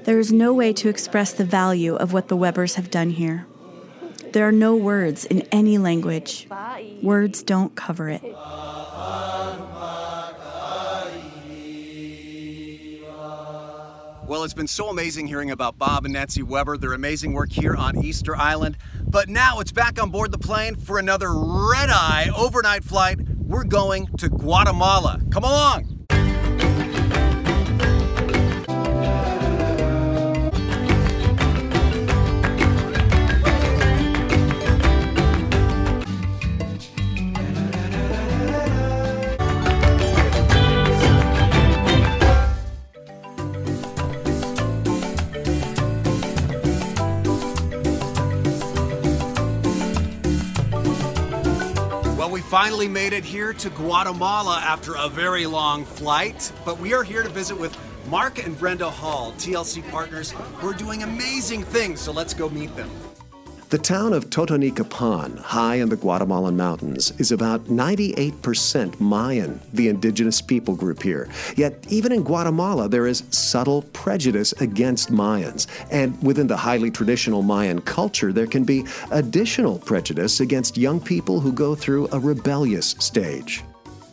There 0.05 0.19
is 0.19 0.33
no 0.33 0.55
way 0.55 0.73
to 0.73 0.89
express 0.89 1.33
the 1.33 1.45
value 1.45 1.95
of 1.95 2.13
what 2.13 2.29
the 2.29 2.37
Webers 2.37 2.77
have 2.77 2.91
done 2.91 3.11
here. 3.11 3.47
There 4.33 4.49
are 4.49 4.53
no 4.53 4.75
words 4.75 5.27
in 5.27 5.43
any 5.53 5.77
language. 5.77 6.49
Words 7.03 7.43
don't 7.43 7.77
cover 7.77 8.09
it. 8.09 8.23
Well, 14.33 14.45
it's 14.45 14.55
been 14.55 14.67
so 14.67 14.89
amazing 14.89 15.27
hearing 15.27 15.51
about 15.51 15.77
Bob 15.77 16.07
and 16.07 16.15
Nancy 16.15 16.43
Weber, 16.43 16.79
their 16.79 16.95
amazing 16.95 17.35
work 17.35 17.53
here 17.53 17.77
on 17.77 18.03
Easter 18.03 18.35
Island. 18.35 18.79
But 19.07 19.29
now 19.29 19.61
it's 19.61 19.73
back 19.73 20.01
on 20.01 20.09
board 20.09 20.33
the 20.33 20.39
plane 20.39 20.75
for 20.75 20.99
another 20.99 21.35
red 21.35 21.91
eye 21.91 22.31
overnight 22.35 22.83
flight. 22.83 23.21
We're 23.21 23.65
going 23.65 24.07
to 24.17 24.31
Guatemala. 24.31 25.21
Come 25.31 25.45
along. 25.45 25.92
Finally 52.53 52.87
made 52.87 53.15
it 53.15 53.25
here 53.25 53.55
to 53.55 53.71
Guatemala 53.71 54.61
after 54.63 54.95
a 54.95 55.09
very 55.09 55.47
long 55.47 55.87
flight, 55.87 56.53
but 56.67 56.79
we 56.79 56.93
are 56.93 57.03
here 57.03 57.23
to 57.23 57.31
visit 57.31 57.59
with 57.59 57.75
Mark 58.11 58.45
and 58.45 58.59
Brenda 58.59 58.91
Hall, 58.91 59.33
TLC 59.39 59.81
partners, 59.91 60.33
who 60.33 60.69
are 60.69 60.75
doing 60.75 61.03
amazing 61.03 61.63
things, 61.63 61.99
so 61.99 62.13
let's 62.13 62.35
go 62.35 62.51
meet 62.51 62.77
them. 62.77 62.91
The 63.73 63.79
town 63.79 64.13
of 64.13 64.29
Totonicapán, 64.29 65.39
high 65.39 65.77
in 65.77 65.89
the 65.89 65.97
Guatemalan 65.97 66.59
mountains, 66.59 67.11
is 67.17 67.33
about 67.33 67.65
98% 67.69 69.01
Mayan, 69.01 69.63
the 69.73 69.89
indigenous 69.89 70.43
people 70.43 70.75
group 70.75 71.03
here. 71.03 71.31
Yet, 71.57 71.83
even 71.89 72.13
in 72.13 72.23
Guatemala, 72.23 72.87
there 72.87 73.07
is 73.07 73.23
subtle 73.31 73.81
prejudice 73.95 74.53
against 74.61 75.11
Mayans. 75.11 75.69
And 75.91 76.23
within 76.23 76.49
the 76.49 76.57
highly 76.59 76.91
traditional 76.91 77.41
Mayan 77.41 77.81
culture, 77.81 78.31
there 78.31 78.47
can 78.47 78.65
be 78.65 78.85
additional 79.11 79.79
prejudice 79.79 80.41
against 80.41 80.77
young 80.77 81.01
people 81.01 81.41
who 81.41 81.51
go 81.51 81.75
through 81.75 82.09
a 82.13 82.21
rebellious 82.21 82.95
stage. 82.99 83.65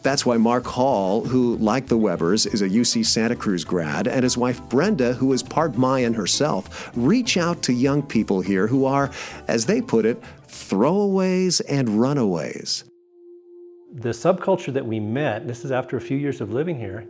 That's 0.02 0.26
why 0.26 0.38
Mark 0.38 0.66
Hall, 0.66 1.26
who, 1.26 1.58
like 1.58 1.88
the 1.88 1.98
Webers, 1.98 2.46
is 2.46 2.62
a 2.62 2.70
UC 2.70 3.06
Santa 3.06 3.36
Cruz 3.36 3.66
grad, 3.66 4.08
and 4.08 4.24
his 4.24 4.38
wife 4.38 4.62
Brenda, 4.70 5.14
who 5.14 5.34
is 5.34 5.44
part 5.44 5.78
Mayan 5.78 6.14
herself, 6.14 6.90
reach 6.96 7.36
out 7.36 7.62
to 7.64 7.74
young 7.74 8.02
people 8.02 8.40
here 8.40 8.68
who 8.68 8.86
are, 8.86 9.12
as 9.48 9.66
they 9.66 9.82
put 9.82 10.06
it, 10.06 10.22
throwaways 10.48 11.62
and 11.68 12.00
runaways. 12.00 12.86
The 13.92 14.10
subculture 14.10 14.72
that 14.74 14.86
we 14.86 15.00
met, 15.02 15.48
this 15.48 15.66
is 15.66 15.72
after 15.72 15.98
a 15.98 16.02
few 16.02 16.18
years 16.18 16.40
of 16.40 16.54
living 16.54 16.80
here, 16.80 17.06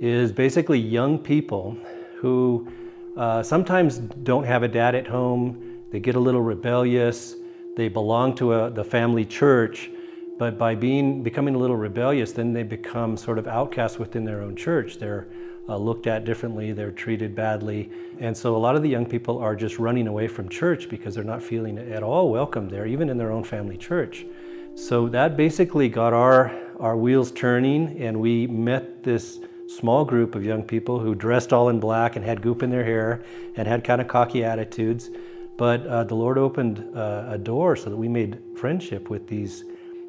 is 0.00 0.32
basically 0.32 0.78
young 0.78 1.18
people 1.18 1.76
who 2.16 2.72
uh, 3.18 3.42
sometimes 3.42 3.98
don't 3.98 4.44
have 4.44 4.62
a 4.62 4.68
dad 4.68 4.94
at 4.94 5.06
home, 5.06 5.82
they 5.92 6.00
get 6.00 6.14
a 6.14 6.20
little 6.20 6.40
rebellious, 6.40 7.34
they 7.76 7.88
belong 7.88 8.34
to 8.36 8.54
a, 8.54 8.70
the 8.70 8.84
family 8.84 9.24
church 9.26 9.90
but 10.38 10.58
by 10.58 10.74
being 10.74 11.22
becoming 11.22 11.54
a 11.54 11.58
little 11.58 11.76
rebellious, 11.76 12.32
then 12.32 12.52
they 12.52 12.62
become 12.62 13.16
sort 13.16 13.38
of 13.38 13.46
outcasts 13.46 13.98
within 13.98 14.24
their 14.24 14.42
own 14.42 14.56
church. 14.56 14.98
They're 14.98 15.26
uh, 15.68 15.76
looked 15.76 16.06
at 16.06 16.24
differently, 16.24 16.72
they're 16.72 16.90
treated 16.90 17.34
badly. 17.34 17.90
And 18.20 18.36
so 18.36 18.54
a 18.54 18.58
lot 18.58 18.76
of 18.76 18.82
the 18.82 18.88
young 18.88 19.06
people 19.06 19.38
are 19.38 19.56
just 19.56 19.78
running 19.78 20.06
away 20.08 20.28
from 20.28 20.48
church 20.48 20.88
because 20.88 21.14
they're 21.14 21.24
not 21.24 21.42
feeling 21.42 21.78
at 21.78 22.02
all 22.02 22.30
welcome 22.30 22.68
there, 22.68 22.86
even 22.86 23.08
in 23.08 23.16
their 23.16 23.32
own 23.32 23.44
family 23.44 23.76
church. 23.76 24.26
So 24.74 25.08
that 25.08 25.36
basically 25.36 25.88
got 25.88 26.12
our, 26.12 26.52
our 26.80 26.96
wheels 26.96 27.30
turning, 27.30 27.96
and 28.02 28.20
we 28.20 28.46
met 28.46 29.02
this 29.02 29.40
small 29.68 30.04
group 30.04 30.34
of 30.34 30.44
young 30.44 30.62
people 30.62 30.98
who 30.98 31.14
dressed 31.14 31.52
all 31.52 31.68
in 31.68 31.80
black 31.80 32.16
and 32.16 32.24
had 32.24 32.42
goop 32.42 32.62
in 32.62 32.70
their 32.70 32.84
hair 32.84 33.22
and 33.56 33.66
had 33.66 33.84
kind 33.84 34.00
of 34.00 34.08
cocky 34.08 34.44
attitudes. 34.44 35.10
But 35.56 35.86
uh, 35.86 36.04
the 36.04 36.16
Lord 36.16 36.36
opened 36.36 36.84
uh, 36.94 37.26
a 37.28 37.38
door 37.38 37.76
so 37.76 37.88
that 37.88 37.96
we 37.96 38.08
made 38.08 38.42
friendship 38.56 39.08
with 39.08 39.28
these 39.28 39.64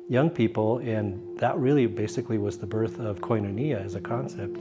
young 0.07 0.29
people, 0.29 0.79
and 0.79 1.39
that 1.39 1.57
really 1.57 1.87
basically 1.87 2.37
was 2.37 2.57
the 2.57 2.67
birth 2.67 2.99
of 2.99 3.21
Koinonia 3.21 3.83
as 3.83 3.95
a 3.95 4.01
concept. 4.01 4.57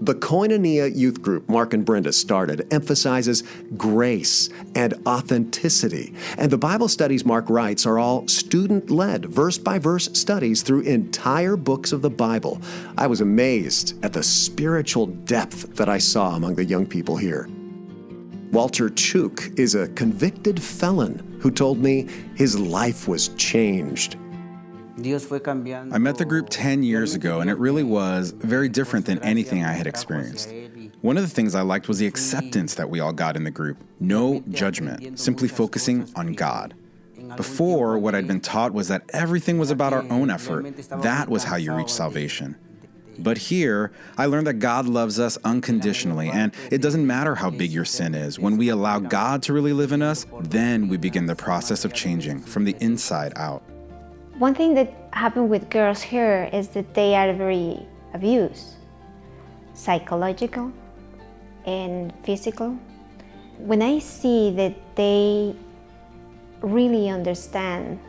The 0.00 0.14
Koinonia 0.14 0.94
youth 0.94 1.22
group 1.22 1.48
Mark 1.48 1.72
and 1.72 1.84
Brenda 1.84 2.12
started 2.12 2.66
emphasizes 2.72 3.44
grace 3.76 4.50
and 4.74 4.94
authenticity. 5.06 6.14
And 6.36 6.50
the 6.50 6.58
Bible 6.58 6.88
studies 6.88 7.24
Mark 7.24 7.48
writes 7.48 7.86
are 7.86 7.98
all 7.98 8.26
student 8.26 8.90
led, 8.90 9.26
verse 9.26 9.56
by 9.56 9.78
verse 9.78 10.10
studies 10.12 10.62
through 10.62 10.80
entire 10.80 11.56
books 11.56 11.92
of 11.92 12.02
the 12.02 12.10
Bible. 12.10 12.60
I 12.98 13.06
was 13.06 13.20
amazed 13.20 14.04
at 14.04 14.12
the 14.12 14.22
spiritual 14.22 15.06
depth 15.06 15.76
that 15.76 15.88
I 15.88 15.98
saw 15.98 16.34
among 16.34 16.56
the 16.56 16.64
young 16.64 16.86
people 16.86 17.16
here. 17.16 17.48
Walter 18.50 18.90
Chuk 18.90 19.48
is 19.56 19.74
a 19.74 19.88
convicted 19.88 20.62
felon 20.62 21.38
who 21.40 21.50
told 21.50 21.78
me 21.78 22.08
his 22.34 22.58
life 22.58 23.08
was 23.08 23.28
changed 23.30 24.16
I 25.92 25.98
met 25.98 26.18
the 26.18 26.24
group 26.24 26.48
10 26.50 26.82
years 26.82 27.14
ago, 27.14 27.40
and 27.40 27.50
it 27.50 27.58
really 27.58 27.82
was 27.82 28.30
very 28.30 28.68
different 28.68 29.06
than 29.06 29.18
anything 29.22 29.64
I 29.64 29.72
had 29.72 29.86
experienced. 29.86 30.52
One 31.00 31.16
of 31.16 31.22
the 31.22 31.28
things 31.28 31.54
I 31.54 31.62
liked 31.62 31.88
was 31.88 31.98
the 31.98 32.06
acceptance 32.06 32.74
that 32.76 32.88
we 32.88 33.00
all 33.00 33.12
got 33.12 33.36
in 33.36 33.44
the 33.44 33.50
group 33.50 33.82
no 34.00 34.40
judgment, 34.50 35.18
simply 35.18 35.48
focusing 35.48 36.08
on 36.14 36.34
God. 36.34 36.74
Before, 37.36 37.98
what 37.98 38.14
I'd 38.14 38.28
been 38.28 38.40
taught 38.40 38.72
was 38.72 38.88
that 38.88 39.02
everything 39.12 39.58
was 39.58 39.70
about 39.70 39.92
our 39.92 40.04
own 40.10 40.30
effort. 40.30 40.76
That 41.02 41.28
was 41.28 41.44
how 41.44 41.56
you 41.56 41.74
reach 41.74 41.92
salvation. 41.92 42.56
But 43.18 43.38
here, 43.38 43.92
I 44.18 44.26
learned 44.26 44.46
that 44.46 44.54
God 44.54 44.86
loves 44.86 45.18
us 45.18 45.38
unconditionally, 45.44 46.28
and 46.28 46.54
it 46.70 46.82
doesn't 46.82 47.06
matter 47.06 47.34
how 47.36 47.50
big 47.50 47.70
your 47.70 47.84
sin 47.84 48.14
is. 48.14 48.38
When 48.38 48.56
we 48.56 48.68
allow 48.68 48.98
God 48.98 49.42
to 49.44 49.52
really 49.52 49.72
live 49.72 49.92
in 49.92 50.02
us, 50.02 50.26
then 50.40 50.88
we 50.88 50.96
begin 50.96 51.26
the 51.26 51.36
process 51.36 51.84
of 51.84 51.92
changing 51.92 52.40
from 52.40 52.64
the 52.64 52.76
inside 52.80 53.32
out. 53.36 53.62
One 54.38 54.52
thing 54.52 54.74
that 54.74 54.92
happened 55.12 55.48
with 55.48 55.70
girls 55.70 56.02
here 56.02 56.50
is 56.52 56.68
that 56.68 56.92
they 56.92 57.14
are 57.14 57.32
very 57.32 57.86
abused, 58.14 58.74
psychological 59.74 60.72
and 61.66 62.12
physical. 62.24 62.76
When 63.58 63.80
I 63.80 64.00
see 64.00 64.50
that 64.56 64.74
they 64.96 65.54
really 66.62 67.08
understand 67.08 68.00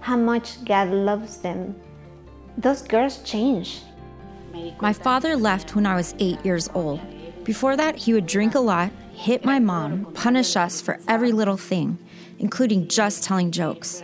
how 0.00 0.16
much 0.16 0.64
God 0.64 0.90
loves 0.90 1.38
them, 1.38 1.76
those 2.56 2.82
girls 2.82 3.22
change. 3.22 3.82
My 4.80 4.92
father 4.92 5.36
left 5.36 5.76
when 5.76 5.86
I 5.86 5.94
was 5.94 6.12
eight 6.18 6.44
years 6.44 6.68
old. 6.74 7.00
Before 7.44 7.76
that, 7.76 7.94
he 7.94 8.12
would 8.12 8.26
drink 8.26 8.56
a 8.56 8.60
lot, 8.60 8.90
hit 9.12 9.44
my 9.44 9.60
mom, 9.60 10.06
punish 10.12 10.56
us 10.56 10.80
for 10.80 10.98
every 11.06 11.30
little 11.30 11.56
thing, 11.56 11.98
including 12.40 12.88
just 12.88 13.22
telling 13.22 13.52
jokes. 13.52 14.02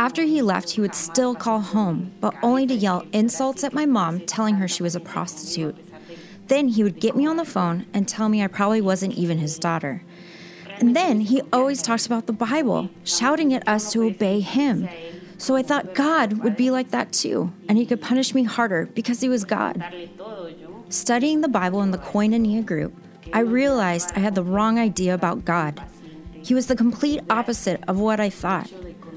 After 0.00 0.22
he 0.22 0.40
left, 0.40 0.70
he 0.70 0.80
would 0.80 0.94
still 0.94 1.34
call 1.34 1.60
home, 1.60 2.12
but 2.22 2.34
only 2.42 2.66
to 2.66 2.72
yell 2.72 3.04
insults 3.12 3.62
at 3.64 3.74
my 3.74 3.84
mom, 3.84 4.20
telling 4.20 4.54
her 4.54 4.66
she 4.66 4.82
was 4.82 4.96
a 4.96 5.00
prostitute. 5.00 5.76
Then 6.46 6.68
he 6.68 6.82
would 6.82 7.00
get 7.00 7.16
me 7.16 7.26
on 7.26 7.36
the 7.36 7.44
phone 7.44 7.84
and 7.92 8.08
tell 8.08 8.30
me 8.30 8.42
I 8.42 8.46
probably 8.46 8.80
wasn't 8.80 9.12
even 9.12 9.36
his 9.36 9.58
daughter. 9.58 10.02
And 10.78 10.96
then 10.96 11.20
he 11.20 11.42
always 11.52 11.82
talks 11.82 12.06
about 12.06 12.26
the 12.26 12.32
Bible, 12.32 12.88
shouting 13.04 13.52
at 13.52 13.68
us 13.68 13.92
to 13.92 14.04
obey 14.04 14.40
him. 14.40 14.88
So 15.36 15.54
I 15.54 15.62
thought 15.62 15.94
God 15.94 16.42
would 16.42 16.56
be 16.56 16.70
like 16.70 16.92
that 16.92 17.12
too, 17.12 17.52
and 17.68 17.76
he 17.76 17.84
could 17.84 18.00
punish 18.00 18.34
me 18.34 18.44
harder 18.44 18.86
because 18.94 19.20
he 19.20 19.28
was 19.28 19.44
God. 19.44 19.84
Studying 20.88 21.42
the 21.42 21.48
Bible 21.48 21.82
in 21.82 21.90
the 21.90 21.98
Koinonia 21.98 22.64
group, 22.64 22.94
I 23.34 23.40
realized 23.40 24.12
I 24.16 24.20
had 24.20 24.34
the 24.34 24.44
wrong 24.44 24.78
idea 24.78 25.12
about 25.12 25.44
God. 25.44 25.78
He 26.42 26.54
was 26.54 26.68
the 26.68 26.74
complete 26.74 27.20
opposite 27.28 27.84
of 27.86 28.00
what 28.00 28.18
I 28.18 28.30
thought. 28.30 28.72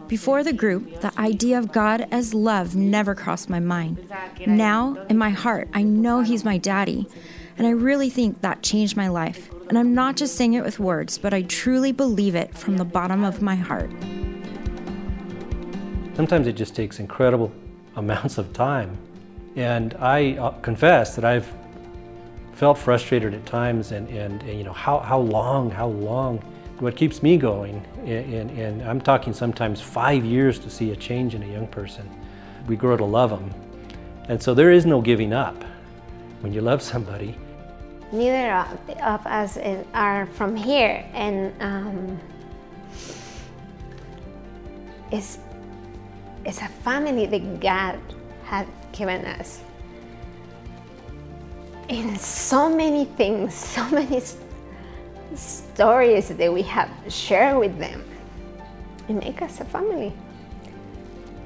Before 0.08 0.44
the 0.44 0.54
group, 0.54 1.02
the 1.02 1.18
idea 1.20 1.58
of 1.58 1.72
God 1.72 2.08
as 2.12 2.34
love 2.34 2.76
never 2.76 3.16
crossed 3.16 3.50
my 3.50 3.60
mind. 3.60 4.10
Now, 4.46 4.98
in 5.10 5.18
my 5.18 5.30
heart, 5.30 5.70
I 5.74 5.84
know 5.84 6.22
He's 6.22 6.44
my 6.44 6.58
daddy, 6.58 7.08
and 7.58 7.66
I 7.66 7.72
really 7.72 8.10
think 8.10 8.42
that 8.42 8.64
changed 8.64 8.98
my 8.98 9.08
life. 9.08 9.50
And 9.70 9.78
I'm 9.78 9.96
not 9.96 10.18
just 10.18 10.36
saying 10.36 10.54
it 10.54 10.64
with 10.64 10.80
words, 10.80 11.18
but 11.18 11.34
I 11.34 11.44
truly 11.44 11.92
believe 11.92 12.36
it 12.36 12.56
from 12.56 12.78
the 12.78 12.86
bottom 12.86 13.24
of 13.24 13.42
my 13.42 13.56
heart. 13.56 13.92
Sometimes 16.16 16.48
it 16.48 16.54
just 16.54 16.76
takes 16.76 17.00
incredible 17.00 17.52
amounts 17.96 18.38
of 18.38 18.54
time. 18.54 18.98
And 19.56 19.94
I 19.96 20.36
uh, 20.38 20.52
confess 20.62 21.16
that 21.16 21.26
I've 21.26 21.52
felt 22.54 22.78
frustrated 22.78 23.34
at 23.34 23.46
times 23.46 23.92
and, 23.92 24.08
and, 24.10 24.42
and, 24.44 24.58
you 24.58 24.64
know, 24.64 24.74
how, 24.74 25.00
how 25.00 25.20
long, 25.20 25.72
how 25.72 25.88
long 25.88 26.44
what 26.80 26.96
keeps 26.96 27.22
me 27.22 27.38
going, 27.38 27.86
and, 28.06 28.52
and, 28.52 28.82
I'm 28.82 29.00
talking 29.00 29.34
sometimes 29.34 29.80
five 29.80 30.26
years 30.26 30.60
to 30.60 30.70
see 30.70 30.92
a 30.92 30.96
change 30.96 31.36
in 31.36 31.44
a 31.44 31.48
young 31.48 31.68
person. 31.68 32.10
We 32.68 32.76
grow 32.76 32.98
to 32.98 33.06
love 33.06 33.30
them. 33.30 33.54
And 34.28 34.42
so 34.42 34.54
there 34.54 34.72
is 34.72 34.86
no 34.86 35.02
giving 35.02 35.34
up 35.34 35.64
when 36.42 36.54
you 36.54 36.62
love 36.62 36.82
somebody. 36.82 37.38
Neither 38.12 38.66
of 39.04 39.26
us 39.26 39.58
are 39.94 40.26
from 40.28 40.56
here, 40.56 41.06
and 41.14 41.54
um, 41.62 42.20
it's, 45.12 45.40
it's 46.46 46.62
a 46.62 46.68
family 46.84 47.26
that 47.26 47.60
God 47.60 48.00
had 48.46 48.68
given 48.92 49.26
us. 49.26 49.62
In 51.90 52.16
so 52.18 52.70
many 52.70 53.06
things, 53.06 53.54
so 53.76 53.88
many 53.90 54.22
stories 55.36 56.30
that 56.30 56.54
we 56.54 56.62
have 56.64 56.90
shared 57.10 57.58
with 57.58 57.78
them 57.80 58.04
and 59.08 59.20
make 59.20 59.42
us 59.42 59.60
a 59.60 59.66
family. 59.66 60.14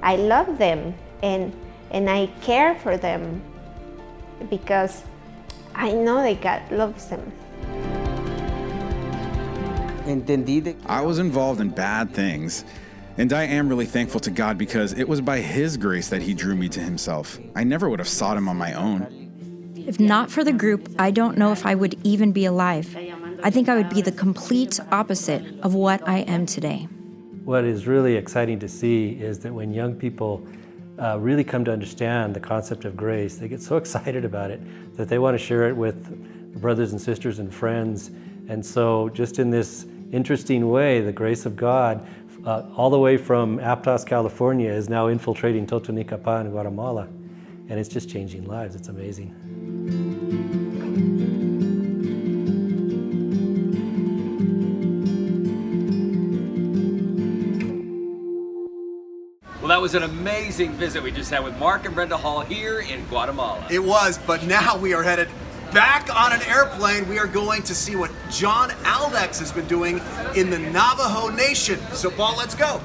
I 0.02 0.16
love 0.16 0.58
them 0.58 0.94
and, 1.24 1.54
and 1.92 2.10
I 2.10 2.28
care 2.42 2.76
for 2.76 2.98
them 2.98 3.42
because 4.50 5.04
I 5.74 5.92
know 5.92 6.22
that 6.22 6.42
God 6.42 6.72
loves 6.72 7.08
them. 7.08 7.32
I 10.86 11.02
was 11.02 11.20
involved 11.20 11.60
in 11.60 11.70
bad 11.70 12.14
things, 12.14 12.64
and 13.18 13.34
I 13.34 13.44
am 13.44 13.68
really 13.68 13.86
thankful 13.86 14.22
to 14.22 14.32
God 14.32 14.58
because 14.58 14.94
it 14.94 15.08
was 15.08 15.20
by 15.20 15.40
His 15.40 15.76
grace 15.76 16.08
that 16.10 16.22
He 16.22 16.34
drew 16.34 16.56
me 16.56 16.70
to 16.70 16.80
Himself. 16.80 17.38
I 17.56 17.66
never 17.66 17.90
would 17.90 18.00
have 18.00 18.08
sought 18.08 18.38
Him 18.38 18.48
on 18.48 18.56
my 18.56 18.72
own. 18.74 19.28
If 19.76 20.00
not 20.00 20.32
for 20.32 20.44
the 20.44 20.54
group, 20.54 20.90
I 20.98 21.12
don't 21.12 21.38
know 21.38 21.52
if 21.52 21.66
I 21.66 21.76
would 21.76 21.96
even 22.04 22.32
be 22.32 22.46
alive. 22.46 22.96
I 23.44 23.52
think 23.52 23.70
I 23.70 23.76
would 23.76 23.90
be 23.90 24.02
the 24.02 24.12
complete 24.12 24.80
opposite 24.92 25.44
of 25.62 25.76
what 25.76 26.08
I 26.08 26.20
am 26.20 26.46
today. 26.46 26.88
What 27.46 27.66
is 27.66 27.86
really 27.86 28.16
exciting 28.16 28.60
to 28.60 28.68
see 28.68 29.12
is 29.12 29.40
that 29.40 29.54
when 29.54 29.74
young 29.74 29.96
people 29.96 30.46
uh, 31.00 31.20
really 31.20 31.44
come 31.44 31.64
to 31.66 31.72
understand 31.72 32.36
the 32.36 32.40
concept 32.40 32.84
of 32.84 32.98
grace, 32.98 33.38
they 33.38 33.48
get 33.48 33.62
so 33.62 33.78
excited 33.84 34.26
about 34.26 34.50
it 34.52 34.60
that 34.98 35.08
they 35.08 35.20
want 35.20 35.38
to 35.38 35.44
share 35.44 35.70
it 35.70 35.76
with 35.76 36.60
brothers 36.60 36.92
and 36.92 37.00
sisters 37.02 37.40
and 37.40 37.54
friends. 37.54 38.10
And 38.50 38.66
so, 38.66 39.10
just 39.10 39.38
in 39.40 39.52
this 39.52 39.86
interesting 40.12 40.70
way, 40.70 41.02
the 41.02 41.12
grace 41.12 41.46
of 41.46 41.56
God, 41.56 42.08
uh, 42.46 42.64
all 42.76 42.90
the 42.90 43.00
way 43.00 43.18
from 43.18 43.60
Aptos, 43.60 44.06
California, 44.06 44.72
is 44.72 44.90
now 44.90 45.08
infiltrating 45.08 45.68
Totonicapán, 45.68 46.50
Guatemala. 46.50 47.08
And 47.70 47.80
it's 47.80 47.90
just 47.90 48.10
changing 48.10 48.46
lives. 48.46 48.76
It's 48.76 48.88
amazing. 48.88 49.67
Was 59.88 59.96
an 59.96 60.04
amazing 60.04 60.74
visit 60.74 61.02
we 61.02 61.12
just 61.12 61.32
had 61.32 61.42
with 61.46 61.58
Mark 61.58 61.86
and 61.86 61.96
Brenda 61.96 62.18
Hall 62.18 62.42
here 62.42 62.82
in 62.82 63.06
Guatemala. 63.06 63.66
It 63.72 63.80
was, 63.80 64.18
but 64.28 64.44
now 64.44 64.78
we 64.78 64.94
are 64.94 65.02
headed 65.02 65.30
back 65.72 66.14
on 66.14 66.34
an 66.34 66.42
airplane. 66.42 67.08
We 67.08 67.20
are 67.20 67.26
going 67.26 67.64
to 67.64 67.74
see 67.74 67.96
what 67.96 68.12
John 68.30 68.72
Aldex 68.84 69.40
has 69.40 69.54
been 69.54 69.66
doing 69.66 70.02
in 70.36 70.50
the 70.50 70.60
Navajo 70.60 71.30
Nation. 71.30 71.80
So, 71.94 72.12
Paul, 72.12 72.36
let's 72.36 72.54
go. 72.54 72.82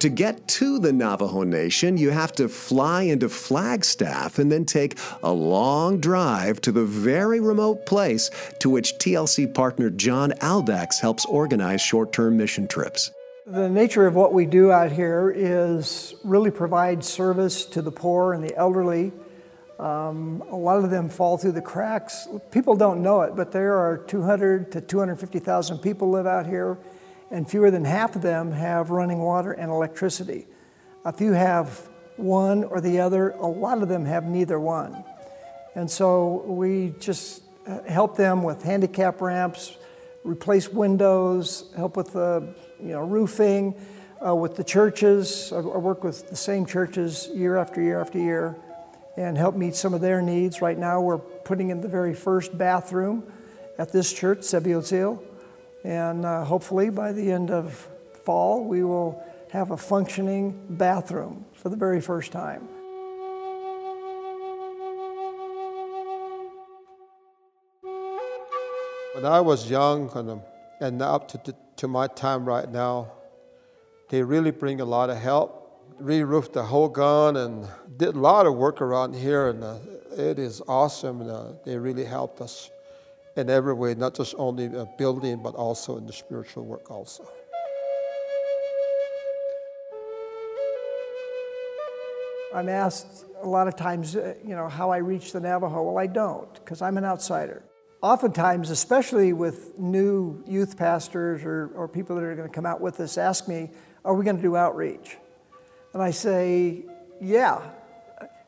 To 0.00 0.08
get 0.08 0.48
to 0.48 0.78
the 0.78 0.94
Navajo 0.94 1.42
Nation, 1.42 1.98
you 1.98 2.08
have 2.08 2.32
to 2.32 2.48
fly 2.48 3.02
into 3.02 3.28
Flagstaff 3.28 4.38
and 4.38 4.50
then 4.50 4.64
take 4.64 4.98
a 5.22 5.30
long 5.30 6.00
drive 6.00 6.62
to 6.62 6.72
the 6.72 6.86
very 6.86 7.38
remote 7.38 7.84
place 7.84 8.30
to 8.60 8.70
which 8.70 8.94
TLC 8.94 9.52
partner 9.52 9.90
John 9.90 10.30
Aldax 10.40 10.98
helps 11.02 11.26
organize 11.26 11.82
short 11.82 12.14
term 12.14 12.38
mission 12.38 12.66
trips. 12.66 13.10
The 13.44 13.68
nature 13.68 14.06
of 14.06 14.14
what 14.14 14.32
we 14.32 14.46
do 14.46 14.72
out 14.72 14.90
here 14.90 15.34
is 15.36 16.14
really 16.24 16.50
provide 16.50 17.04
service 17.04 17.66
to 17.66 17.82
the 17.82 17.92
poor 17.92 18.32
and 18.32 18.42
the 18.42 18.56
elderly. 18.56 19.12
Um, 19.78 20.42
a 20.50 20.56
lot 20.56 20.82
of 20.82 20.90
them 20.90 21.10
fall 21.10 21.36
through 21.36 21.52
the 21.52 21.60
cracks. 21.60 22.26
People 22.50 22.74
don't 22.74 23.02
know 23.02 23.20
it, 23.20 23.36
but 23.36 23.52
there 23.52 23.76
are 23.76 23.98
200 23.98 24.72
to 24.72 24.80
250,000 24.80 25.78
people 25.80 26.08
live 26.08 26.26
out 26.26 26.46
here 26.46 26.78
and 27.30 27.48
fewer 27.48 27.70
than 27.70 27.84
half 27.84 28.16
of 28.16 28.22
them 28.22 28.52
have 28.52 28.90
running 28.90 29.20
water 29.20 29.52
and 29.52 29.70
electricity. 29.70 30.46
A 31.04 31.12
few 31.12 31.32
have 31.32 31.88
one 32.16 32.64
or 32.64 32.80
the 32.80 33.00
other, 33.00 33.30
a 33.30 33.46
lot 33.46 33.82
of 33.82 33.88
them 33.88 34.04
have 34.04 34.24
neither 34.24 34.58
one. 34.58 35.04
And 35.74 35.90
so 35.90 36.42
we 36.46 36.94
just 36.98 37.42
uh, 37.66 37.82
help 37.84 38.16
them 38.16 38.42
with 38.42 38.62
handicap 38.62 39.20
ramps, 39.20 39.76
replace 40.24 40.68
windows, 40.68 41.72
help 41.76 41.96
with 41.96 42.12
the 42.12 42.54
you 42.80 42.88
know, 42.88 43.00
roofing, 43.00 43.74
uh, 44.24 44.34
with 44.34 44.56
the 44.56 44.64
churches. 44.64 45.52
I 45.52 45.60
work 45.60 46.04
with 46.04 46.28
the 46.28 46.36
same 46.36 46.66
churches 46.66 47.30
year 47.32 47.56
after 47.56 47.80
year 47.80 48.00
after 48.00 48.18
year 48.18 48.56
and 49.16 49.36
help 49.36 49.54
meet 49.54 49.74
some 49.74 49.94
of 49.94 50.00
their 50.00 50.20
needs. 50.20 50.60
Right 50.60 50.78
now, 50.78 51.00
we're 51.00 51.18
putting 51.18 51.70
in 51.70 51.80
the 51.80 51.88
very 51.88 52.14
first 52.14 52.56
bathroom 52.56 53.24
at 53.78 53.92
this 53.92 54.12
church, 54.12 54.38
Sebiotzil. 54.40 55.22
And 55.84 56.24
uh, 56.24 56.44
hopefully 56.44 56.90
by 56.90 57.12
the 57.12 57.32
end 57.32 57.50
of 57.50 57.88
fall, 58.24 58.64
we 58.64 58.84
will 58.84 59.22
have 59.50 59.70
a 59.70 59.76
functioning 59.76 60.60
bathroom 60.70 61.44
for 61.54 61.68
the 61.70 61.76
very 61.76 62.00
first 62.00 62.32
time. 62.32 62.68
When 69.14 69.24
I 69.24 69.40
was 69.40 69.68
young 69.68 70.10
and, 70.14 70.40
and 70.80 71.02
up 71.02 71.28
to, 71.28 71.54
to 71.76 71.88
my 71.88 72.06
time 72.06 72.44
right 72.44 72.70
now, 72.70 73.12
they 74.08 74.22
really 74.22 74.50
bring 74.50 74.80
a 74.80 74.84
lot 74.84 75.10
of 75.10 75.18
help. 75.18 75.56
Re-roofed 75.98 76.54
the 76.54 76.62
hogan 76.62 77.36
and 77.36 77.68
did 77.96 78.14
a 78.14 78.18
lot 78.18 78.46
of 78.46 78.54
work 78.54 78.80
around 78.80 79.14
here, 79.14 79.48
and 79.48 79.62
uh, 79.62 79.76
it 80.16 80.38
is 80.38 80.62
awesome. 80.66 81.20
And, 81.20 81.30
uh, 81.30 81.44
they 81.64 81.76
really 81.76 82.04
helped 82.04 82.40
us 82.40 82.70
in 83.36 83.48
every 83.48 83.74
way, 83.74 83.94
not 83.94 84.14
just 84.14 84.34
only 84.38 84.70
building, 84.98 85.42
but 85.42 85.54
also 85.54 85.96
in 85.96 86.06
the 86.06 86.12
spiritual 86.12 86.64
work 86.64 86.90
also. 86.90 87.26
I'm 92.52 92.68
asked 92.68 93.26
a 93.42 93.46
lot 93.46 93.68
of 93.68 93.76
times, 93.76 94.16
uh, 94.16 94.34
you 94.44 94.56
know, 94.56 94.68
how 94.68 94.90
I 94.90 94.98
reach 94.98 95.32
the 95.32 95.40
Navajo. 95.40 95.82
Well, 95.82 95.98
I 95.98 96.08
don't, 96.08 96.52
because 96.54 96.82
I'm 96.82 96.98
an 96.98 97.04
outsider. 97.04 97.62
Oftentimes, 98.02 98.70
especially 98.70 99.32
with 99.32 99.78
new 99.78 100.42
youth 100.46 100.76
pastors 100.76 101.44
or, 101.44 101.70
or 101.74 101.86
people 101.86 102.16
that 102.16 102.24
are 102.24 102.34
going 102.34 102.48
to 102.48 102.54
come 102.54 102.66
out 102.66 102.80
with 102.80 102.98
us, 102.98 103.18
ask 103.18 103.46
me, 103.46 103.70
are 104.04 104.14
we 104.14 104.24
going 104.24 104.36
to 104.36 104.42
do 104.42 104.56
outreach? 104.56 105.16
And 105.92 106.02
I 106.02 106.10
say, 106.10 106.84
yeah. 107.20 107.60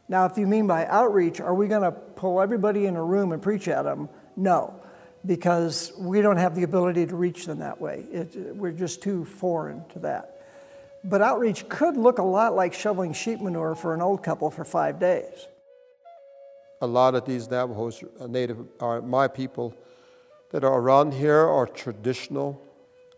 Now, 0.08 0.24
if 0.26 0.36
you 0.36 0.46
mean 0.46 0.66
by 0.66 0.86
outreach, 0.86 1.40
are 1.40 1.54
we 1.54 1.68
going 1.68 1.82
to 1.82 1.92
pull 1.92 2.40
everybody 2.40 2.86
in 2.86 2.96
a 2.96 3.04
room 3.04 3.32
and 3.32 3.40
preach 3.40 3.68
at 3.68 3.82
them? 3.82 4.08
No. 4.36 4.80
because 5.24 5.92
we 5.98 6.20
don't 6.20 6.36
have 6.36 6.54
the 6.54 6.62
ability 6.64 7.06
to 7.06 7.16
reach 7.16 7.46
them 7.46 7.60
that 7.60 7.80
way. 7.80 8.04
It, 8.10 8.56
we're 8.56 8.72
just 8.72 9.02
too 9.02 9.24
foreign 9.24 9.84
to 9.90 10.00
that. 10.00 10.40
But 11.04 11.20
outreach 11.22 11.68
could 11.68 11.96
look 11.96 12.18
a 12.18 12.24
lot 12.24 12.54
like 12.54 12.74
shoveling 12.74 13.12
sheep 13.12 13.40
manure 13.40 13.74
for 13.74 13.94
an 13.94 14.00
old 14.00 14.22
couple 14.22 14.50
for 14.50 14.64
five 14.64 14.98
days. 14.98 15.46
A 16.80 16.86
lot 16.86 17.14
of 17.14 17.24
these 17.24 17.48
Navajos, 17.48 18.02
native, 18.28 18.58
are 18.80 19.00
my 19.00 19.28
people 19.28 19.74
that 20.50 20.64
are 20.64 20.78
around 20.78 21.14
here 21.14 21.38
are 21.38 21.66
traditional. 21.66 22.60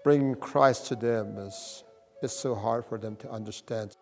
Bringing 0.02 0.34
Christ 0.34 0.86
to 0.88 0.96
them 0.96 1.38
is, 1.38 1.84
is 2.22 2.32
so 2.32 2.54
hard 2.54 2.84
for 2.84 2.98
them 2.98 3.16
to 3.16 3.30
understand. 3.30 3.96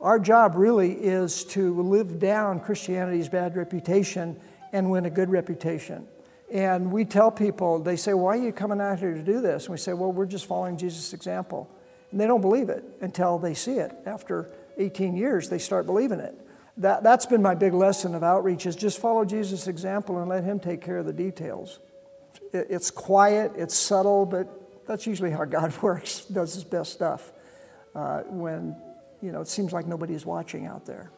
Our 0.00 0.18
job 0.18 0.54
really 0.54 0.92
is 0.92 1.44
to 1.46 1.80
live 1.82 2.18
down 2.20 2.60
Christianity's 2.60 3.28
bad 3.28 3.56
reputation 3.56 4.38
and 4.72 4.90
win 4.90 5.06
a 5.06 5.10
good 5.10 5.28
reputation. 5.28 6.06
And 6.52 6.92
we 6.92 7.04
tell 7.04 7.30
people, 7.30 7.80
they 7.80 7.96
say, 7.96 8.14
Why 8.14 8.38
are 8.38 8.42
you 8.42 8.52
coming 8.52 8.80
out 8.80 8.98
here 8.98 9.12
to 9.12 9.22
do 9.22 9.40
this? 9.40 9.64
And 9.64 9.72
we 9.72 9.78
say, 9.78 9.92
Well, 9.92 10.12
we're 10.12 10.26
just 10.26 10.46
following 10.46 10.76
Jesus' 10.76 11.12
example. 11.12 11.68
And 12.10 12.20
they 12.20 12.26
don't 12.26 12.40
believe 12.40 12.68
it 12.68 12.84
until 13.00 13.38
they 13.38 13.54
see 13.54 13.74
it. 13.74 13.92
After 14.06 14.50
18 14.78 15.16
years, 15.16 15.48
they 15.48 15.58
start 15.58 15.84
believing 15.84 16.20
it. 16.20 16.34
That, 16.78 17.02
that's 17.02 17.26
been 17.26 17.42
my 17.42 17.54
big 17.54 17.74
lesson 17.74 18.14
of 18.14 18.22
outreach 18.22 18.64
is 18.64 18.76
just 18.76 19.00
follow 19.00 19.24
Jesus' 19.24 19.66
example 19.66 20.18
and 20.20 20.28
let 20.28 20.44
him 20.44 20.60
take 20.60 20.80
care 20.80 20.98
of 20.98 21.06
the 21.06 21.12
details. 21.12 21.80
It, 22.52 22.68
it's 22.70 22.90
quiet, 22.90 23.52
it's 23.56 23.76
subtle, 23.76 24.24
but 24.24 24.86
that's 24.86 25.06
usually 25.06 25.32
how 25.32 25.44
God 25.44 25.76
works, 25.82 26.20
does 26.20 26.54
his 26.54 26.64
best 26.64 26.92
stuff 26.92 27.32
uh, 27.94 28.20
when, 28.22 28.76
you 29.20 29.32
know, 29.32 29.40
it 29.40 29.48
seems 29.48 29.72
like 29.72 29.86
nobody's 29.86 30.24
watching 30.24 30.66
out 30.66 30.84
there. 30.84 31.10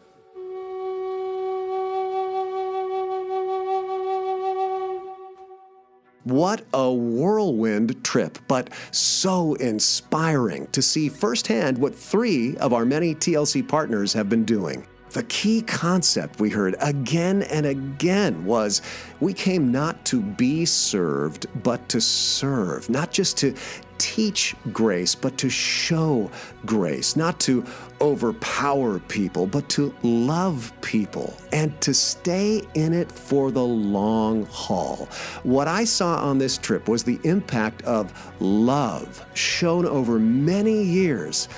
What 6.24 6.62
a 6.74 6.92
whirlwind 6.92 8.04
trip, 8.04 8.38
but 8.46 8.70
so 8.90 9.54
inspiring 9.54 10.66
to 10.68 10.82
see 10.82 11.08
firsthand 11.08 11.78
what 11.78 11.94
three 11.94 12.56
of 12.58 12.74
our 12.74 12.84
many 12.84 13.14
TLC 13.14 13.66
partners 13.66 14.12
have 14.12 14.28
been 14.28 14.44
doing. 14.44 14.86
The 15.12 15.22
key 15.24 15.62
concept 15.62 16.38
we 16.38 16.50
heard 16.50 16.76
again 16.80 17.42
and 17.44 17.66
again 17.66 18.44
was 18.44 18.80
we 19.18 19.32
came 19.32 19.72
not 19.72 20.04
to 20.04 20.20
be 20.20 20.64
served, 20.66 21.46
but 21.64 21.88
to 21.88 22.00
serve, 22.00 22.88
not 22.88 23.10
just 23.10 23.36
to 23.38 23.54
teach 24.00 24.56
grace, 24.72 25.14
but 25.14 25.36
to 25.36 25.50
show 25.50 26.30
grace, 26.64 27.16
not 27.16 27.38
to 27.40 27.64
overpower 28.00 28.98
people, 28.98 29.46
but 29.46 29.68
to 29.68 29.94
love 30.02 30.72
people 30.80 31.34
and 31.52 31.78
to 31.82 31.92
stay 31.92 32.62
in 32.72 32.94
it 32.94 33.12
for 33.12 33.50
the 33.50 33.62
long 33.62 34.46
haul. 34.46 35.06
What 35.42 35.68
I 35.68 35.84
saw 35.84 36.16
on 36.16 36.38
this 36.38 36.56
trip 36.56 36.88
was 36.88 37.04
the 37.04 37.20
impact 37.24 37.82
of 37.82 38.10
love 38.40 39.24
shown 39.34 39.84
over 39.84 40.18
many 40.18 40.82
years. 40.82 41.48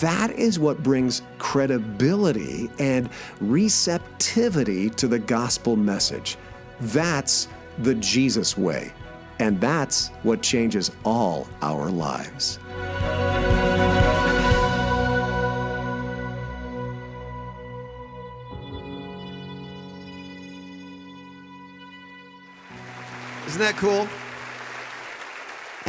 That 0.00 0.30
is 0.32 0.58
what 0.58 0.82
brings 0.82 1.20
credibility 1.38 2.70
and 2.78 3.10
receptivity 3.40 4.88
to 4.90 5.06
the 5.06 5.18
gospel 5.18 5.76
message. 5.76 6.38
That's 6.80 7.46
the 7.78 7.94
Jesus 7.96 8.56
way. 8.56 8.92
And 9.40 9.58
that's 9.58 10.08
what 10.22 10.42
changes 10.42 10.90
all 11.02 11.48
our 11.62 11.88
lives. 11.90 12.58
Isn't 23.46 23.60
that 23.62 23.76
cool? 23.78 24.06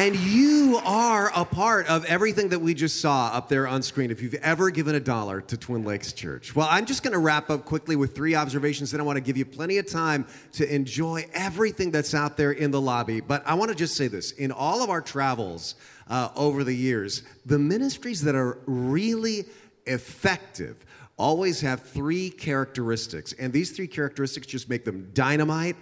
And 0.02 0.16
you 0.16 0.82
are 0.84 1.32
a 1.36 1.46
part 1.46 1.86
of 1.86 2.06
everything 2.06 2.50
that 2.50 2.58
we 2.58 2.74
just 2.74 3.02
saw 3.02 3.28
up 3.28 3.50
there 3.50 3.68
on 3.68 3.84
screen 3.84 4.10
if 4.10 4.20
you've 4.20 4.34
ever 4.34 4.72
given 4.72 4.96
a 4.96 5.00
dollar 5.00 5.42
to 5.42 5.56
Twin 5.56 5.86
Lakes 5.86 6.12
Church. 6.12 6.56
Well, 6.56 6.68
I'm 6.72 6.88
just 6.88 7.04
going 7.04 7.14
to 7.14 7.20
wrap 7.20 7.52
up 7.52 7.66
quickly 7.66 7.96
with 7.96 8.16
three 8.16 8.34
observations. 8.34 8.90
Then 8.90 9.00
I 9.00 9.04
want 9.04 9.18
to 9.18 9.22
give 9.22 9.38
you 9.38 9.46
plenty 9.46 9.78
of 9.78 9.86
time 9.86 10.26
to 10.54 10.68
enjoy 10.74 11.28
everything 11.36 11.92
that's 11.92 12.16
out 12.16 12.36
there 12.36 12.52
in 12.52 12.72
the 12.72 12.82
lobby. 12.82 13.22
But 13.22 13.44
I 13.46 13.54
want 13.54 13.70
to 13.70 13.76
just 13.76 13.96
say 13.96 14.08
this 14.08 14.32
in 14.32 14.52
all 14.52 14.82
of 14.82 14.90
our 14.90 15.02
travels 15.02 15.76
uh, 16.08 16.30
over 16.36 16.64
the 16.64 16.76
years, 16.76 17.22
the 17.46 17.60
ministries 17.60 18.24
that 18.24 18.34
are 18.34 18.58
really 18.66 19.46
effective 19.86 20.84
always 21.16 21.62
have 21.62 21.80
three 21.80 22.32
characteristics. 22.32 23.34
And 23.34 23.54
these 23.54 23.70
three 23.70 23.88
characteristics 23.88 24.48
just 24.48 24.68
make 24.68 24.84
them 24.84 25.12
dynamite. 25.14 25.76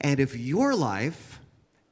And 0.00 0.18
if 0.18 0.36
your 0.36 0.74
life 0.74 1.38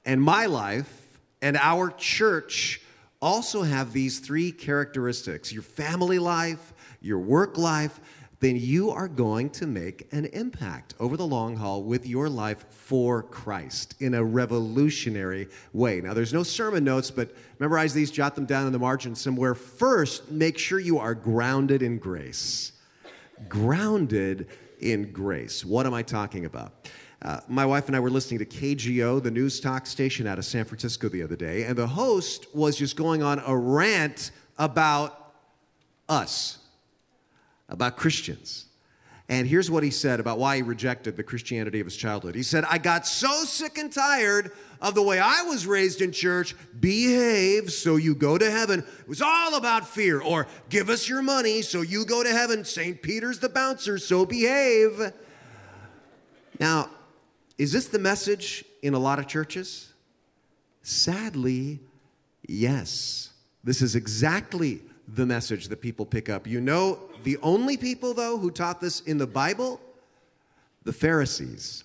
and 0.05 0.21
my 0.21 0.47
life, 0.47 1.05
and 1.42 1.57
our 1.57 1.90
church 1.90 2.81
also 3.20 3.62
have 3.62 3.92
these 3.92 4.20
three 4.20 4.53
characteristics 4.53 5.53
your 5.53 5.62
family 5.62 6.18
life, 6.18 6.72
your 7.01 7.18
work 7.18 7.59
life, 7.59 8.01
then 8.40 8.57
you 8.57 8.90
are 8.90 9.09
going 9.09 9.51
to 9.51 9.66
make 9.66 10.07
an 10.12 10.27
impact 10.27 10.94
over 11.01 11.16
the 11.16 11.27
long 11.27 11.57
haul 11.57 11.83
with 11.83 12.07
your 12.07 12.29
life 12.29 12.64
for 12.70 13.24
Christ 13.24 13.96
in 14.01 14.14
a 14.14 14.22
revolutionary 14.22 15.48
way. 15.72 16.01
Now, 16.01 16.14
there's 16.14 16.33
no 16.33 16.44
sermon 16.44 16.85
notes, 16.85 17.11
but 17.11 17.35
memorize 17.59 17.94
these, 17.94 18.12
jot 18.12 18.37
them 18.37 18.46
down 18.46 18.66
in 18.66 18.72
the 18.72 18.79
margin 18.79 19.16
somewhere. 19.16 19.57
First, 19.57 20.31
make 20.31 20.57
sure 20.57 20.79
you 20.79 21.01
are 21.01 21.14
grounded 21.14 21.83
in 21.83 21.98
grace. 21.98 22.72
Grounded 23.48 24.46
in 24.79 25.11
grace. 25.11 25.64
What 25.64 25.87
am 25.87 25.94
I 25.94 26.03
talking 26.03 26.44
about? 26.44 26.88
Uh, 27.21 27.41
my 27.49 27.67
wife 27.67 27.89
and 27.89 27.97
I 27.97 28.01
were 28.01 28.11
listening 28.11 28.39
to 28.39 28.47
KGO, 28.47 29.21
the 29.21 29.31
news 29.31 29.59
talk 29.59 29.87
station 29.87 30.27
out 30.27 30.39
of 30.39 30.45
San 30.45 30.65
Francisco, 30.65 31.09
the 31.09 31.23
other 31.23 31.35
day, 31.35 31.65
and 31.65 31.77
the 31.77 31.89
host 31.89 32.47
was 32.55 32.77
just 32.77 32.97
going 32.97 33.23
on 33.23 33.43
a 33.45 33.57
rant 33.57 34.31
about 34.57 35.33
us, 36.09 36.59
about 37.69 37.97
Christians. 37.97 38.67
And 39.29 39.47
here's 39.47 39.71
what 39.71 39.83
he 39.83 39.91
said 39.91 40.21
about 40.21 40.39
why 40.39 40.57
he 40.57 40.63
rejected 40.63 41.17
the 41.17 41.23
Christianity 41.23 41.81
of 41.81 41.87
his 41.87 41.97
childhood. 41.97 42.35
He 42.35 42.43
said, 42.43 42.65
I 42.65 42.79
got 42.79 43.07
so 43.07 43.45
sick 43.45 43.77
and 43.77 43.93
tired 43.93 44.53
of 44.81 44.95
the 44.95 45.03
way 45.03 45.19
I 45.19 45.43
was 45.43 45.67
raised 45.67 46.01
in 46.01 46.13
church 46.13 46.55
behave 46.81 47.71
so 47.71 47.97
you 47.97 48.15
go 48.15 48.39
to 48.39 48.51
heaven. 48.51 48.81
It 49.01 49.09
was 49.09 49.21
all 49.21 49.57
about 49.57 49.87
fear, 49.87 50.21
or 50.21 50.47
give 50.71 50.89
us 50.89 51.09
your 51.09 51.21
money 51.21 51.63
so 51.63 51.83
you 51.83 52.07
go 52.07 52.23
to 52.23 52.31
heaven. 52.31 52.65
St. 52.65 53.03
Peter's 53.03 53.41
the 53.41 53.49
bouncer, 53.49 53.99
so 53.99 54.25
behave. 54.25 55.13
Now, 56.59 56.89
is 57.59 57.73
this 57.73 57.88
the 57.88 57.99
message 57.99 58.64
in 58.83 58.94
a 58.94 58.99
lot 58.99 59.18
of 59.18 59.27
churches? 59.27 59.92
Sadly, 60.83 61.81
yes. 62.47 63.31
This 63.64 63.83
is 63.83 63.97
exactly 63.97 64.81
the 65.09 65.27
message 65.27 65.68
that 65.68 65.81
people 65.81 66.07
pick 66.07 66.29
up. 66.29 66.47
You 66.47 66.61
know, 66.61 67.01
the 67.25 67.37
only 67.42 67.77
people, 67.77 68.14
though, 68.14 68.38
who 68.38 68.51
taught 68.51 68.81
this 68.81 69.01
in 69.01 69.18
the 69.18 69.27
Bible? 69.27 69.81
The 70.85 70.92
Pharisees. 70.92 71.85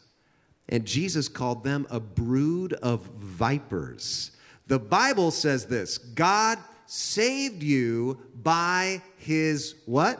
And 0.69 0.85
Jesus 0.85 1.27
called 1.27 1.63
them 1.63 1.87
a 1.89 1.99
brood 1.99 2.73
of 2.73 3.01
vipers. 3.17 4.31
The 4.67 4.79
Bible 4.79 5.31
says 5.31 5.65
this 5.65 5.97
God 5.97 6.59
saved 6.85 7.63
you 7.63 8.19
by 8.43 9.01
his 9.17 9.75
what? 9.85 10.19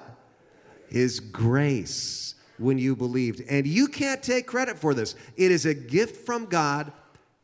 His 0.89 1.19
grace 1.19 2.35
when 2.57 2.77
you 2.77 2.95
believed. 2.95 3.41
And 3.49 3.65
you 3.65 3.87
can't 3.87 4.21
take 4.21 4.47
credit 4.47 4.77
for 4.77 4.93
this. 4.93 5.15
It 5.35 5.51
is 5.51 5.65
a 5.65 5.73
gift 5.73 6.25
from 6.25 6.45
God. 6.45 6.91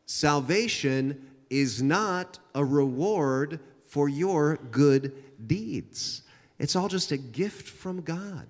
Salvation 0.06 1.30
is 1.48 1.82
not 1.82 2.38
a 2.54 2.64
reward 2.64 3.60
for 3.82 4.08
your 4.08 4.56
good 4.70 5.12
deeds. 5.46 6.22
It's 6.58 6.76
all 6.76 6.88
just 6.88 7.10
a 7.10 7.16
gift 7.16 7.68
from 7.68 8.02
God. 8.02 8.46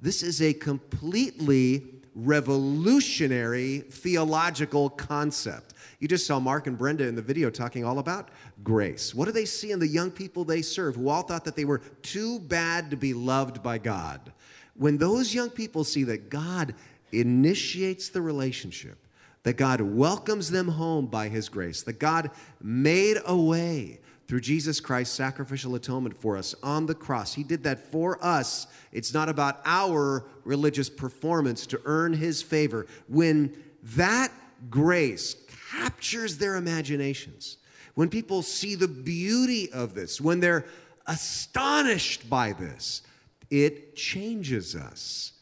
This 0.00 0.22
is 0.22 0.42
a 0.42 0.52
completely 0.52 1.84
revolutionary 2.14 3.80
theological 3.80 4.90
concept. 4.90 5.74
You 6.00 6.08
just 6.08 6.26
saw 6.26 6.38
Mark 6.38 6.66
and 6.66 6.76
Brenda 6.76 7.06
in 7.06 7.14
the 7.14 7.22
video 7.22 7.50
talking 7.50 7.84
all 7.84 7.98
about 7.98 8.30
grace. 8.62 9.14
What 9.14 9.26
do 9.26 9.32
they 9.32 9.44
see 9.44 9.70
in 9.70 9.78
the 9.78 9.86
young 9.86 10.10
people 10.10 10.44
they 10.44 10.62
serve 10.62 10.96
who 10.96 11.08
all 11.08 11.22
thought 11.22 11.44
that 11.44 11.56
they 11.56 11.64
were 11.64 11.78
too 12.02 12.38
bad 12.40 12.90
to 12.90 12.96
be 12.96 13.14
loved 13.14 13.62
by 13.62 13.78
God? 13.78 14.32
When 14.78 14.98
those 14.98 15.34
young 15.34 15.50
people 15.50 15.84
see 15.84 16.04
that 16.04 16.30
God 16.30 16.74
initiates 17.12 18.08
the 18.08 18.20
relationship, 18.20 18.98
that 19.42 19.56
God 19.56 19.80
welcomes 19.80 20.50
them 20.50 20.68
home 20.68 21.06
by 21.06 21.28
His 21.28 21.48
grace, 21.48 21.82
that 21.82 21.98
God 21.98 22.30
made 22.60 23.18
a 23.24 23.36
way 23.36 24.00
through 24.26 24.40
Jesus 24.40 24.80
Christ's 24.80 25.14
sacrificial 25.14 25.76
atonement 25.76 26.16
for 26.16 26.36
us 26.36 26.54
on 26.62 26.86
the 26.86 26.94
cross. 26.94 27.34
He 27.34 27.44
did 27.44 27.62
that 27.62 27.78
for 27.78 28.22
us. 28.24 28.66
It's 28.92 29.14
not 29.14 29.28
about 29.28 29.60
our 29.64 30.26
religious 30.44 30.90
performance 30.90 31.64
to 31.68 31.80
earn 31.84 32.12
His 32.12 32.42
favor. 32.42 32.86
When 33.08 33.56
that 33.82 34.32
grace 34.68 35.36
captures 35.70 36.38
their 36.38 36.56
imaginations, 36.56 37.58
when 37.94 38.08
people 38.08 38.42
see 38.42 38.74
the 38.74 38.88
beauty 38.88 39.72
of 39.72 39.94
this, 39.94 40.20
when 40.20 40.40
they're 40.40 40.66
astonished 41.06 42.28
by 42.28 42.52
this, 42.52 43.02
it 43.50 43.96
changes 43.96 44.74
us 44.74 45.32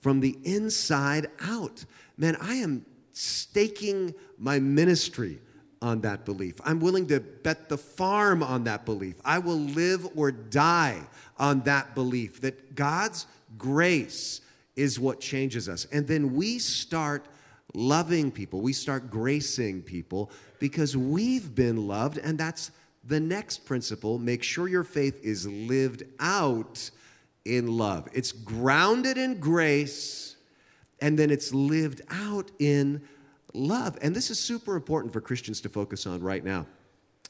from 0.00 0.20
the 0.20 0.38
inside 0.44 1.28
out. 1.40 1.84
Man, 2.16 2.36
I 2.40 2.54
am 2.54 2.86
staking 3.12 4.14
my 4.38 4.58
ministry 4.58 5.40
on 5.82 6.00
that 6.02 6.24
belief. 6.24 6.60
I'm 6.64 6.80
willing 6.80 7.06
to 7.08 7.20
bet 7.20 7.68
the 7.68 7.78
farm 7.78 8.42
on 8.42 8.64
that 8.64 8.84
belief. 8.84 9.16
I 9.24 9.38
will 9.38 9.58
live 9.58 10.06
or 10.16 10.30
die 10.30 11.00
on 11.38 11.60
that 11.62 11.94
belief 11.94 12.40
that 12.40 12.74
God's 12.74 13.26
grace 13.58 14.40
is 14.74 15.00
what 15.00 15.20
changes 15.20 15.68
us. 15.68 15.86
And 15.92 16.06
then 16.06 16.34
we 16.34 16.58
start 16.58 17.26
loving 17.74 18.30
people, 18.30 18.60
we 18.60 18.72
start 18.72 19.10
gracing 19.10 19.82
people 19.82 20.30
because 20.58 20.96
we've 20.96 21.54
been 21.54 21.86
loved. 21.86 22.18
And 22.18 22.38
that's 22.38 22.70
the 23.04 23.20
next 23.20 23.64
principle. 23.64 24.18
Make 24.18 24.42
sure 24.42 24.68
your 24.68 24.84
faith 24.84 25.20
is 25.22 25.46
lived 25.46 26.04
out 26.18 26.90
in 27.46 27.68
love. 27.68 28.08
It's 28.12 28.32
grounded 28.32 29.16
in 29.16 29.38
grace 29.38 30.36
and 31.00 31.18
then 31.18 31.30
it's 31.30 31.54
lived 31.54 32.02
out 32.10 32.50
in 32.58 33.02
love. 33.54 33.96
And 34.02 34.14
this 34.14 34.30
is 34.30 34.38
super 34.38 34.76
important 34.76 35.12
for 35.12 35.20
Christians 35.20 35.60
to 35.62 35.68
focus 35.68 36.06
on 36.06 36.20
right 36.20 36.44
now. 36.44 36.66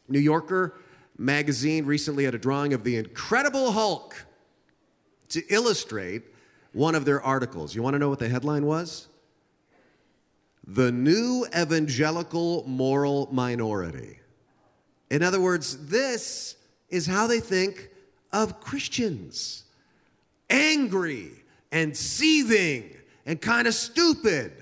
New 0.09 0.20
Yorker 0.20 0.74
magazine 1.18 1.85
recently 1.85 2.24
had 2.24 2.35
a 2.35 2.38
drawing 2.38 2.72
of 2.72 2.85
the 2.85 2.96
Incredible 2.96 3.72
Hulk 3.72 4.26
to 5.29 5.42
illustrate 5.48 6.22
one 6.72 6.94
of 6.94 7.05
their 7.05 7.22
articles. 7.22 7.74
You 7.74 7.83
want 7.83 7.94
to 7.94 7.98
know 7.98 8.09
what 8.09 8.18
the 8.18 8.29
headline 8.29 8.66
was? 8.66 9.09
The 10.66 10.92
New 10.92 11.46
Evangelical 11.57 12.64
Moral 12.66 13.29
Minority. 13.33 14.20
In 15.11 15.22
other 15.22 15.40
words, 15.40 15.88
this 15.88 16.57
is 16.88 17.07
how 17.07 17.26
they 17.26 17.40
think 17.40 17.90
of 18.33 18.61
Christians 18.61 19.64
angry 20.50 21.30
and 21.72 21.96
seething 21.96 22.90
and 23.24 23.40
kind 23.40 23.66
of 23.66 23.74
stupid. 23.74 24.52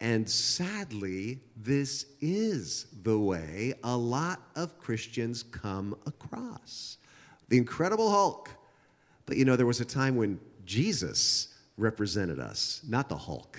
And 0.00 0.28
sadly, 0.28 1.38
this 1.56 2.06
is 2.20 2.86
the 3.04 3.18
way 3.18 3.74
a 3.84 3.96
lot 3.96 4.42
of 4.56 4.78
Christians 4.78 5.44
come 5.44 5.96
across. 6.06 6.98
The 7.48 7.56
Incredible 7.56 8.10
Hulk. 8.10 8.50
But 9.26 9.36
you 9.36 9.44
know, 9.44 9.54
there 9.54 9.66
was 9.66 9.80
a 9.80 9.84
time 9.84 10.16
when 10.16 10.40
Jesus 10.64 11.54
represented 11.76 12.40
us, 12.40 12.80
not 12.88 13.08
the 13.08 13.16
Hulk. 13.16 13.58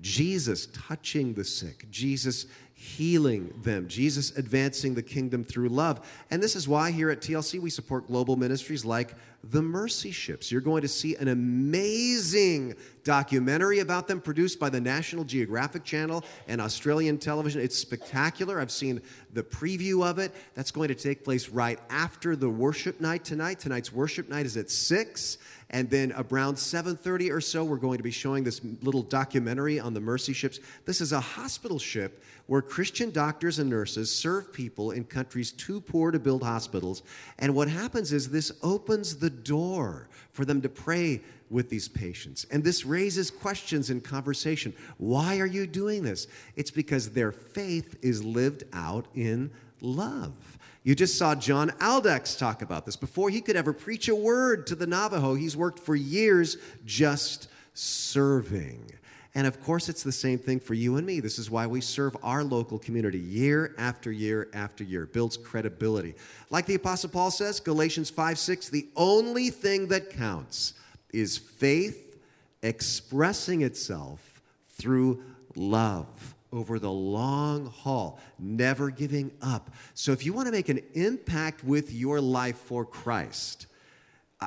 Jesus 0.00 0.66
touching 0.66 1.34
the 1.34 1.44
sick, 1.44 1.90
Jesus 1.90 2.46
healing 2.80 3.52
them, 3.62 3.86
Jesus 3.88 4.34
advancing 4.38 4.94
the 4.94 5.02
kingdom 5.02 5.44
through 5.44 5.68
love. 5.68 6.00
And 6.30 6.42
this 6.42 6.56
is 6.56 6.66
why 6.66 6.90
here 6.90 7.10
at 7.10 7.20
TLC 7.20 7.60
we 7.60 7.68
support 7.68 8.06
global 8.06 8.36
ministries 8.36 8.86
like 8.86 9.14
the 9.44 9.60
Mercy 9.60 10.10
Ships. 10.10 10.50
You're 10.50 10.62
going 10.62 10.80
to 10.80 10.88
see 10.88 11.14
an 11.16 11.28
amazing 11.28 12.74
documentary 13.04 13.80
about 13.80 14.08
them 14.08 14.18
produced 14.18 14.58
by 14.58 14.70
the 14.70 14.80
National 14.80 15.24
Geographic 15.24 15.84
Channel 15.84 16.24
and 16.48 16.58
Australian 16.58 17.18
television. 17.18 17.60
It's 17.60 17.76
spectacular. 17.76 18.58
I've 18.58 18.70
seen 18.70 19.02
the 19.34 19.42
preview 19.42 20.02
of 20.02 20.18
it. 20.18 20.34
That's 20.54 20.70
going 20.70 20.88
to 20.88 20.94
take 20.94 21.22
place 21.22 21.50
right 21.50 21.78
after 21.90 22.34
the 22.34 22.48
worship 22.48 22.98
night 22.98 23.24
tonight. 23.24 23.58
Tonight's 23.58 23.92
worship 23.92 24.30
night 24.30 24.46
is 24.46 24.56
at 24.56 24.70
6 24.70 25.36
and 25.70 25.88
then 25.88 26.12
around 26.30 26.56
7:30 26.56 27.30
or 27.30 27.40
so 27.40 27.64
we're 27.64 27.76
going 27.76 27.98
to 27.98 28.04
be 28.04 28.10
showing 28.10 28.44
this 28.44 28.60
little 28.82 29.02
documentary 29.02 29.80
on 29.80 29.94
the 29.94 30.00
mercy 30.00 30.32
ships 30.32 30.60
this 30.84 31.00
is 31.00 31.12
a 31.12 31.20
hospital 31.20 31.78
ship 31.78 32.22
where 32.46 32.62
christian 32.62 33.10
doctors 33.10 33.58
and 33.58 33.70
nurses 33.70 34.14
serve 34.14 34.52
people 34.52 34.90
in 34.90 35.04
countries 35.04 35.52
too 35.52 35.80
poor 35.80 36.10
to 36.10 36.18
build 36.18 36.42
hospitals 36.42 37.02
and 37.38 37.54
what 37.54 37.68
happens 37.68 38.12
is 38.12 38.28
this 38.28 38.52
opens 38.62 39.16
the 39.16 39.30
door 39.30 40.08
for 40.32 40.44
them 40.44 40.60
to 40.60 40.68
pray 40.68 41.20
with 41.50 41.68
these 41.68 41.88
patients. 41.88 42.46
And 42.50 42.62
this 42.62 42.86
raises 42.86 43.30
questions 43.30 43.90
in 43.90 44.00
conversation. 44.00 44.72
Why 44.98 45.40
are 45.40 45.46
you 45.46 45.66
doing 45.66 46.04
this? 46.04 46.28
It's 46.56 46.70
because 46.70 47.10
their 47.10 47.32
faith 47.32 47.98
is 48.02 48.24
lived 48.24 48.64
out 48.72 49.06
in 49.14 49.50
love. 49.80 50.58
You 50.82 50.94
just 50.94 51.18
saw 51.18 51.34
John 51.34 51.70
Aldex 51.80 52.38
talk 52.38 52.62
about 52.62 52.86
this. 52.86 52.96
Before 52.96 53.28
he 53.28 53.40
could 53.40 53.56
ever 53.56 53.72
preach 53.72 54.08
a 54.08 54.14
word 54.14 54.66
to 54.68 54.74
the 54.74 54.86
Navajo, 54.86 55.34
he's 55.34 55.56
worked 55.56 55.78
for 55.78 55.94
years 55.94 56.56
just 56.86 57.48
serving. 57.74 58.90
And 59.34 59.46
of 59.46 59.62
course, 59.62 59.88
it's 59.88 60.02
the 60.02 60.10
same 60.10 60.38
thing 60.38 60.58
for 60.58 60.74
you 60.74 60.96
and 60.96 61.06
me. 61.06 61.20
This 61.20 61.38
is 61.38 61.50
why 61.50 61.66
we 61.66 61.80
serve 61.80 62.16
our 62.22 62.42
local 62.42 62.78
community 62.78 63.18
year 63.18 63.74
after 63.78 64.10
year 64.10 64.48
after 64.54 64.82
year. 64.82 65.04
It 65.04 65.12
builds 65.12 65.36
credibility. 65.36 66.14
Like 66.48 66.66
the 66.66 66.74
Apostle 66.74 67.10
Paul 67.10 67.30
says, 67.30 67.60
Galatians 67.60 68.10
5 68.10 68.38
6, 68.38 68.70
the 68.70 68.88
only 68.96 69.50
thing 69.50 69.88
that 69.88 70.10
counts 70.10 70.74
is 71.12 71.36
faith 71.36 72.18
expressing 72.62 73.62
itself 73.62 74.42
through 74.68 75.22
love 75.54 76.34
over 76.52 76.78
the 76.78 76.90
long 76.90 77.66
haul, 77.66 78.20
never 78.38 78.90
giving 78.90 79.30
up. 79.40 79.70
So, 79.94 80.12
if 80.12 80.24
you 80.24 80.32
want 80.32 80.46
to 80.46 80.52
make 80.52 80.68
an 80.68 80.80
impact 80.94 81.64
with 81.64 81.92
your 81.92 82.20
life 82.20 82.56
for 82.56 82.84
Christ, 82.84 83.66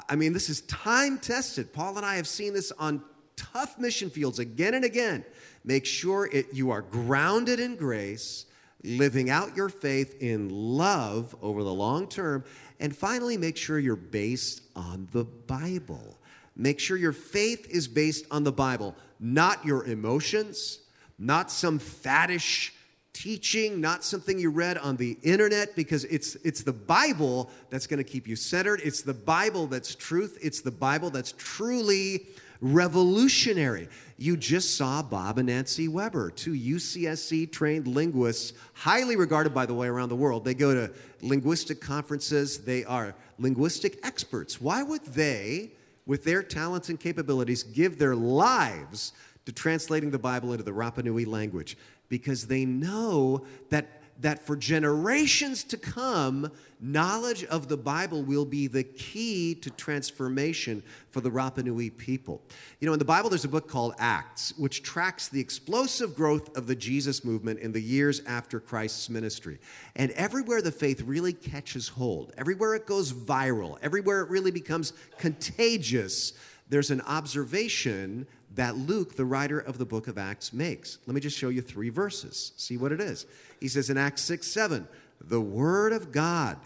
I 0.10 0.16
mean, 0.16 0.34
this 0.34 0.50
is 0.50 0.62
time 0.62 1.18
tested. 1.20 1.72
Paul 1.72 1.98
and 1.98 2.06
I 2.06 2.16
have 2.16 2.28
seen 2.28 2.54
this 2.54 2.72
on 2.74 3.04
tough 3.36 3.78
mission 3.78 4.10
fields 4.10 4.39
again 4.39 4.74
and 4.74 4.84
again. 4.84 5.24
Make 5.63 5.86
sure 5.86 6.30
it, 6.32 6.48
you 6.54 6.72
are 6.72 6.82
grounded 6.82 7.60
in 7.60 7.76
grace, 7.76 8.46
living 8.84 9.30
out 9.30 9.56
your 9.56 9.70
faith 9.70 10.22
in 10.22 10.50
love 10.50 11.36
over 11.42 11.63
the 11.63 11.74
long 11.74 12.08
term. 12.08 12.44
And 12.80 12.96
finally, 12.96 13.38
make 13.38 13.56
sure 13.56 13.80
you're 13.80 13.96
based 13.96 14.62
on 14.76 15.08
the 15.12 15.24
Bible. 15.24 16.18
Make 16.56 16.80
sure 16.80 16.98
your 16.98 17.13
faith 17.13 17.68
is 17.70 17.88
based 17.88 18.26
on 18.30 18.44
the 18.44 18.52
Bible, 18.52 18.96
not 19.20 19.63
your 19.63 19.86
emotions 19.86 20.80
not 21.17 21.52
some 21.52 21.80
faddish 21.80 22.71
teaching, 23.13 23.80
not 23.80 24.04
something 24.04 24.39
you 24.39 24.49
read 24.49 24.78
on 24.78 24.97
the 24.97 25.17
internet, 25.21 25.76
because 25.76 26.04
it's, 26.06 26.36
it's 26.38 26.63
the 26.63 26.73
Bible 26.73 27.49
that's 27.69 27.88
going 27.88 27.99
to 27.99 28.04
keep 28.04 28.28
you 28.28 28.36
centered. 28.36 28.82
It's 28.84 29.02
the 29.02 29.13
Bible 29.13 29.67
that's 29.67 29.95
truth. 29.95 30.38
It's 30.41 30.62
the 30.62 30.71
Bible 30.71 31.10
that's 31.10 31.34
truly 31.38 32.28
revolutionary. 32.60 33.89
You 34.17 34.38
just 34.38 34.78
saw 34.78 35.04
Bob 35.04 35.38
and 35.38 35.47
Nancy 35.47 35.88
Weber, 35.88 36.32
two 36.32 36.54
UCSC 36.54 37.52
trained 37.52 37.88
linguists, 37.88 38.54
highly 38.73 39.15
regarded, 39.15 39.54
by 39.54 39.65
the 39.65 39.73
way, 39.73 39.88
around 39.88 40.10
the 40.10 40.15
world. 40.15 40.45
They 40.45 40.54
go 40.54 40.73
to 40.73 40.93
linguistic 41.21 41.82
conferences, 41.82 42.60
they 42.60 42.86
are 42.86 43.15
linguistic 43.38 43.99
experts. 44.04 44.62
Why 44.62 44.82
would 44.82 45.04
they, 45.06 45.71
with 46.06 46.23
their 46.23 46.41
talents 46.41 46.89
and 46.89 46.99
capabilities, 46.99 47.63
give 47.63 47.99
their 47.99 48.15
lives 48.15 49.12
to 49.45 49.51
translating 49.51 50.12
the 50.12 50.19
Bible 50.19 50.51
into 50.51 50.63
the 50.63 50.71
Rapa 50.71 51.03
Nui 51.03 51.25
language 51.25 51.77
because 52.10 52.47
they 52.47 52.65
know 52.65 53.45
that, 53.69 54.01
that 54.21 54.45
for 54.45 54.56
generations 54.56 55.63
to 55.65 55.77
come, 55.77 56.51
knowledge 56.79 57.43
of 57.45 57.67
the 57.67 57.77
Bible 57.77 58.23
will 58.23 58.45
be 58.45 58.67
the 58.67 58.84
key 58.84 59.56
to 59.56 59.69
transformation 59.71 60.84
for 61.10 61.21
the 61.21 61.29
Rapa 61.29 61.63
Nui 61.63 61.89
people. 61.89 62.41
You 62.79 62.88
know, 62.88 62.93
in 62.93 62.99
the 62.99 63.06
Bible, 63.06 63.29
there's 63.29 63.45
a 63.45 63.49
book 63.49 63.67
called 63.67 63.95
Acts, 63.97 64.53
which 64.58 64.84
tracks 64.84 65.27
the 65.27 65.39
explosive 65.39 66.15
growth 66.15 66.56
of 66.56 66.67
the 66.67 66.75
Jesus 66.75 67.25
movement 67.25 67.60
in 67.60 67.71
the 67.71 67.82
years 67.82 68.21
after 68.27 68.60
Christ's 68.60 69.10
ministry. 69.10 69.60
And 69.95 70.12
everywhere 70.12 70.62
the 70.62 70.71
faith 70.71 71.01
really 71.01 71.34
catches 71.34 71.88
hold, 71.89 72.34
everywhere 72.38 72.75
it 72.75 72.86
goes 72.86 73.12
viral, 73.12 73.77
everywhere 73.82 74.21
it 74.21 74.29
really 74.29 74.51
becomes 74.51 74.93
contagious, 75.17 76.34
there's 76.69 76.91
an 76.91 77.01
observation 77.01 78.25
that 78.56 78.78
Luke, 78.78 79.16
the 79.16 79.26
writer 79.26 79.60
of 79.60 79.78
the 79.78 79.86
book 79.86 80.08
of 80.08 80.18
Acts, 80.18 80.54
makes. 80.54 81.00
Let 81.08 81.16
me 81.16 81.22
just 81.22 81.38
show 81.38 81.50
you 81.50 81.62
three 81.62 81.89
verses. 81.89 82.52
See 82.58 82.78
what 82.78 82.92
it 82.92 83.02
is. 83.02 83.26
He 83.60 83.68
says 83.68 83.89
in 83.89 83.98
Acts 83.98 84.22
6 84.24 84.46
7, 84.46 84.88
the 85.22 85.42
word 85.42 85.94
of 85.94 86.12
God 86.12 86.58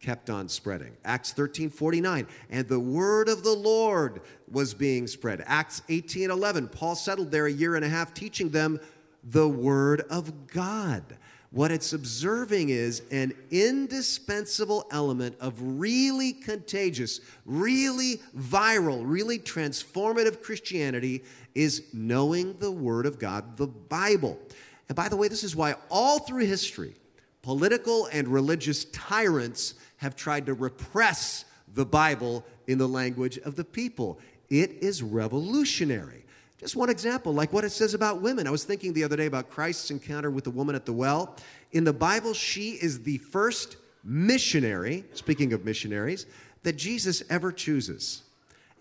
kept 0.00 0.28
on 0.28 0.48
spreading. 0.48 0.92
Acts 1.04 1.32
13 1.32 1.70
49, 1.70 2.26
and 2.50 2.68
the 2.68 2.80
word 2.80 3.28
of 3.28 3.42
the 3.42 3.54
Lord 3.54 4.20
was 4.50 4.74
being 4.74 5.06
spread. 5.06 5.42
Acts 5.46 5.82
18 5.88 6.30
11, 6.30 6.68
Paul 6.68 6.94
settled 6.94 7.30
there 7.30 7.46
a 7.46 7.52
year 7.52 7.74
and 7.76 7.84
a 7.84 7.88
half 7.88 8.14
teaching 8.14 8.50
them 8.50 8.80
the 9.22 9.48
word 9.48 10.02
of 10.10 10.46
God. 10.48 11.16
What 11.54 11.70
it's 11.70 11.92
observing 11.92 12.70
is 12.70 13.02
an 13.12 13.32
indispensable 13.52 14.88
element 14.90 15.36
of 15.38 15.54
really 15.60 16.32
contagious, 16.32 17.20
really 17.46 18.20
viral, 18.36 19.02
really 19.04 19.38
transformative 19.38 20.42
Christianity 20.42 21.22
is 21.54 21.84
knowing 21.92 22.58
the 22.58 22.72
Word 22.72 23.06
of 23.06 23.20
God, 23.20 23.56
the 23.56 23.68
Bible. 23.68 24.36
And 24.88 24.96
by 24.96 25.08
the 25.08 25.14
way, 25.14 25.28
this 25.28 25.44
is 25.44 25.54
why 25.54 25.76
all 25.90 26.18
through 26.18 26.46
history, 26.46 26.96
political 27.40 28.06
and 28.06 28.26
religious 28.26 28.86
tyrants 28.86 29.74
have 29.98 30.16
tried 30.16 30.46
to 30.46 30.54
repress 30.54 31.44
the 31.72 31.86
Bible 31.86 32.44
in 32.66 32.78
the 32.78 32.88
language 32.88 33.38
of 33.38 33.54
the 33.54 33.64
people. 33.64 34.18
It 34.50 34.72
is 34.82 35.04
revolutionary. 35.04 36.23
Just 36.64 36.76
one 36.76 36.88
example, 36.88 37.34
like 37.34 37.52
what 37.52 37.62
it 37.62 37.72
says 37.72 37.92
about 37.92 38.22
women. 38.22 38.46
I 38.46 38.50
was 38.50 38.64
thinking 38.64 38.94
the 38.94 39.04
other 39.04 39.16
day 39.16 39.26
about 39.26 39.50
Christ's 39.50 39.90
encounter 39.90 40.30
with 40.30 40.44
the 40.44 40.50
woman 40.50 40.74
at 40.74 40.86
the 40.86 40.94
well. 40.94 41.36
In 41.72 41.84
the 41.84 41.92
Bible, 41.92 42.32
she 42.32 42.70
is 42.70 43.02
the 43.02 43.18
first 43.18 43.76
missionary, 44.02 45.04
speaking 45.12 45.52
of 45.52 45.66
missionaries, 45.66 46.24
that 46.62 46.76
Jesus 46.76 47.22
ever 47.28 47.52
chooses. 47.52 48.22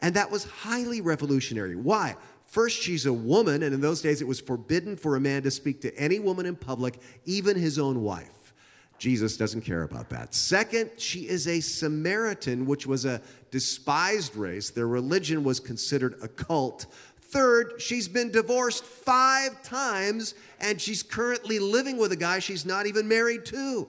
And 0.02 0.16
that 0.16 0.32
was 0.32 0.46
highly 0.46 1.02
revolutionary. 1.02 1.76
Why? 1.76 2.16
First, 2.46 2.82
she's 2.82 3.06
a 3.06 3.12
woman, 3.12 3.64
and 3.64 3.76
in 3.76 3.82
those 3.82 4.02
days 4.02 4.22
it 4.22 4.28
was 4.30 4.40
forbidden 4.40 4.96
for 4.96 5.18
a 5.18 5.20
man 5.20 5.44
to 5.44 5.52
speak 5.52 5.82
to 5.82 5.94
any 5.98 6.20
woman 6.20 6.46
in 6.46 6.56
public, 6.56 7.02
even 7.26 7.58
his 7.58 7.78
own 7.78 8.02
wife. 8.02 8.54
Jesus 8.98 9.36
doesn't 9.36 9.62
care 9.62 9.84
about 9.84 10.10
that. 10.12 10.34
Second, 10.34 10.92
she 10.98 11.28
is 11.28 11.50
a 11.50 11.60
Samaritan, 11.60 12.66
which 12.66 12.88
was 12.88 13.04
a 13.04 13.22
despised 13.52 14.38
race. 14.38 14.70
Their 14.70 14.88
religion 14.88 15.44
was 15.44 15.60
considered 15.60 16.16
a 16.24 16.30
cult. 16.30 16.86
Third, 17.34 17.82
she's 17.82 18.08
been 18.08 18.30
divorced 18.30 18.86
five 18.86 19.64
times, 19.64 20.36
and 20.60 20.80
she's 20.80 21.02
currently 21.02 21.58
living 21.58 21.98
with 21.98 22.12
a 22.12 22.16
guy 22.16 22.38
she's 22.38 22.64
not 22.64 22.86
even 22.86 23.08
married 23.08 23.44
to. 23.46 23.88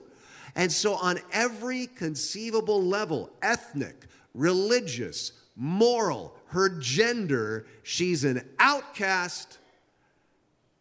And 0.55 0.71
so, 0.71 0.95
on 0.95 1.19
every 1.31 1.85
conceivable 1.85 2.81
level 2.81 3.29
ethnic, 3.43 4.07
religious, 4.33 5.31
moral, 5.55 6.35
her 6.47 6.69
gender, 6.69 7.67
she's 7.83 8.23
an 8.23 8.41
outcast, 8.57 9.59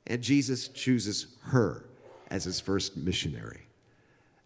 and 0.07 0.23
Jesus 0.23 0.69
chooses 0.69 1.37
her 1.43 1.85
as 2.31 2.45
his 2.45 2.61
first 2.61 2.97
missionary 2.97 3.61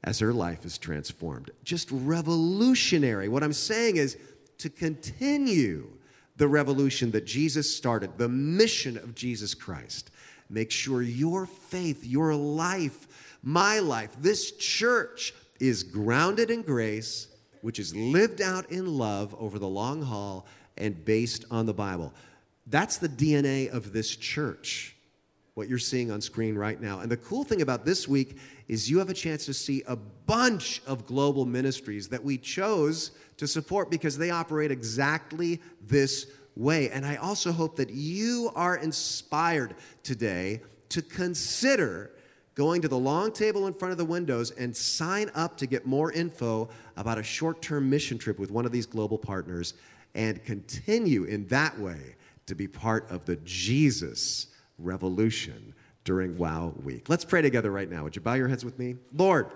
as 0.02 0.18
her 0.18 0.32
life 0.32 0.64
is 0.64 0.76
transformed. 0.76 1.52
Just 1.62 1.88
revolutionary. 1.92 3.28
What 3.28 3.44
I'm 3.44 3.52
saying 3.52 3.96
is 3.96 4.18
to 4.58 4.68
continue 4.68 5.97
the 6.38 6.48
revolution 6.48 7.10
that 7.10 7.26
Jesus 7.26 7.76
started, 7.76 8.16
the 8.16 8.28
mission 8.28 8.96
of 8.96 9.14
Jesus 9.14 9.54
Christ. 9.54 10.10
Make 10.48 10.70
sure 10.70 11.02
your 11.02 11.44
faith, 11.44 12.04
your 12.04 12.34
life, 12.34 13.06
my 13.42 13.80
life, 13.80 14.16
this 14.18 14.52
church 14.52 15.34
is 15.60 15.82
grounded 15.82 16.50
in 16.50 16.62
grace, 16.62 17.28
which 17.60 17.78
is 17.78 17.94
lived 17.94 18.40
out 18.40 18.70
in 18.70 18.86
love 18.86 19.34
over 19.38 19.58
the 19.58 19.68
long 19.68 20.02
haul 20.02 20.46
and 20.76 21.04
based 21.04 21.44
on 21.50 21.66
the 21.66 21.74
Bible. 21.74 22.14
That's 22.66 22.98
the 22.98 23.08
DNA 23.08 23.68
of 23.68 23.92
this 23.92 24.14
church, 24.14 24.96
what 25.58 25.68
you're 25.68 25.76
seeing 25.76 26.12
on 26.12 26.20
screen 26.20 26.54
right 26.54 26.80
now. 26.80 27.00
And 27.00 27.10
the 27.10 27.16
cool 27.16 27.42
thing 27.42 27.62
about 27.62 27.84
this 27.84 28.06
week 28.06 28.38
is 28.68 28.88
you 28.88 29.00
have 29.00 29.10
a 29.10 29.14
chance 29.14 29.44
to 29.46 29.52
see 29.52 29.82
a 29.88 29.96
bunch 29.96 30.80
of 30.86 31.04
global 31.04 31.44
ministries 31.44 32.08
that 32.10 32.22
we 32.22 32.38
chose 32.38 33.10
to 33.38 33.48
support 33.48 33.90
because 33.90 34.16
they 34.16 34.30
operate 34.30 34.70
exactly 34.70 35.60
this 35.84 36.28
way. 36.54 36.90
And 36.90 37.04
I 37.04 37.16
also 37.16 37.50
hope 37.50 37.74
that 37.74 37.90
you 37.90 38.52
are 38.54 38.76
inspired 38.76 39.74
today 40.04 40.62
to 40.90 41.02
consider 41.02 42.12
going 42.54 42.80
to 42.82 42.88
the 42.88 42.98
long 42.98 43.32
table 43.32 43.66
in 43.66 43.74
front 43.74 43.90
of 43.90 43.98
the 43.98 44.04
windows 44.04 44.52
and 44.52 44.76
sign 44.76 45.28
up 45.34 45.56
to 45.56 45.66
get 45.66 45.84
more 45.84 46.12
info 46.12 46.68
about 46.96 47.18
a 47.18 47.22
short 47.22 47.60
term 47.60 47.90
mission 47.90 48.16
trip 48.16 48.38
with 48.38 48.52
one 48.52 48.64
of 48.64 48.70
these 48.70 48.86
global 48.86 49.18
partners 49.18 49.74
and 50.14 50.42
continue 50.44 51.24
in 51.24 51.48
that 51.48 51.76
way 51.80 52.14
to 52.46 52.54
be 52.54 52.68
part 52.68 53.10
of 53.10 53.24
the 53.24 53.36
Jesus 53.44 54.46
revolution 54.78 55.74
during 56.04 56.36
Wow 56.38 56.72
Week. 56.82 57.08
Let's 57.08 57.24
pray 57.24 57.42
together 57.42 57.70
right 57.70 57.90
now. 57.90 58.04
Would 58.04 58.16
you 58.16 58.22
bow 58.22 58.34
your 58.34 58.48
heads 58.48 58.64
with 58.64 58.78
me? 58.78 58.96
Lord, 59.14 59.50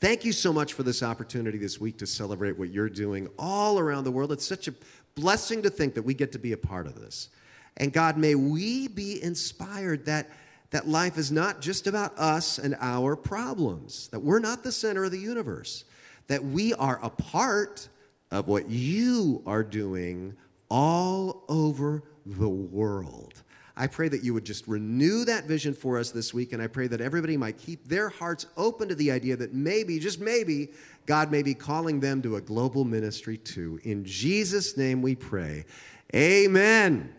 thank 0.00 0.24
you 0.24 0.32
so 0.32 0.52
much 0.52 0.72
for 0.72 0.82
this 0.82 1.02
opportunity 1.02 1.58
this 1.58 1.80
week 1.80 1.98
to 1.98 2.06
celebrate 2.06 2.58
what 2.58 2.70
you're 2.70 2.88
doing 2.88 3.28
all 3.38 3.78
around 3.78 4.04
the 4.04 4.10
world. 4.10 4.32
It's 4.32 4.46
such 4.46 4.68
a 4.68 4.74
blessing 5.14 5.62
to 5.62 5.70
think 5.70 5.94
that 5.94 6.02
we 6.02 6.14
get 6.14 6.32
to 6.32 6.38
be 6.38 6.52
a 6.52 6.56
part 6.56 6.86
of 6.86 6.94
this. 6.94 7.28
And 7.76 7.92
God, 7.92 8.16
may 8.16 8.34
we 8.34 8.88
be 8.88 9.22
inspired 9.22 10.06
that 10.06 10.28
that 10.72 10.88
life 10.88 11.18
is 11.18 11.30
not 11.30 11.60
just 11.60 11.86
about 11.86 12.18
us 12.18 12.58
and 12.58 12.74
our 12.80 13.14
problems, 13.14 14.08
that 14.08 14.20
we're 14.20 14.40
not 14.40 14.64
the 14.64 14.72
center 14.72 15.04
of 15.04 15.10
the 15.10 15.18
universe, 15.18 15.84
that 16.26 16.42
we 16.42 16.72
are 16.74 16.98
a 17.02 17.10
part 17.10 17.88
of 18.30 18.48
what 18.48 18.68
you 18.70 19.42
are 19.46 19.62
doing 19.62 20.34
all 20.70 21.44
over 21.48 22.02
the 22.24 22.48
world. 22.48 23.41
I 23.76 23.86
pray 23.86 24.08
that 24.08 24.22
you 24.22 24.34
would 24.34 24.44
just 24.44 24.68
renew 24.68 25.24
that 25.24 25.44
vision 25.44 25.72
for 25.72 25.98
us 25.98 26.10
this 26.10 26.34
week, 26.34 26.52
and 26.52 26.62
I 26.62 26.66
pray 26.66 26.86
that 26.88 27.00
everybody 27.00 27.36
might 27.36 27.56
keep 27.56 27.88
their 27.88 28.08
hearts 28.08 28.46
open 28.56 28.88
to 28.88 28.94
the 28.94 29.10
idea 29.10 29.36
that 29.36 29.54
maybe, 29.54 29.98
just 29.98 30.20
maybe, 30.20 30.68
God 31.06 31.30
may 31.30 31.42
be 31.42 31.54
calling 31.54 32.00
them 32.00 32.20
to 32.22 32.36
a 32.36 32.40
global 32.40 32.84
ministry 32.84 33.38
too. 33.38 33.80
In 33.84 34.04
Jesus' 34.04 34.76
name 34.76 35.00
we 35.00 35.14
pray. 35.14 35.64
Amen. 36.14 37.14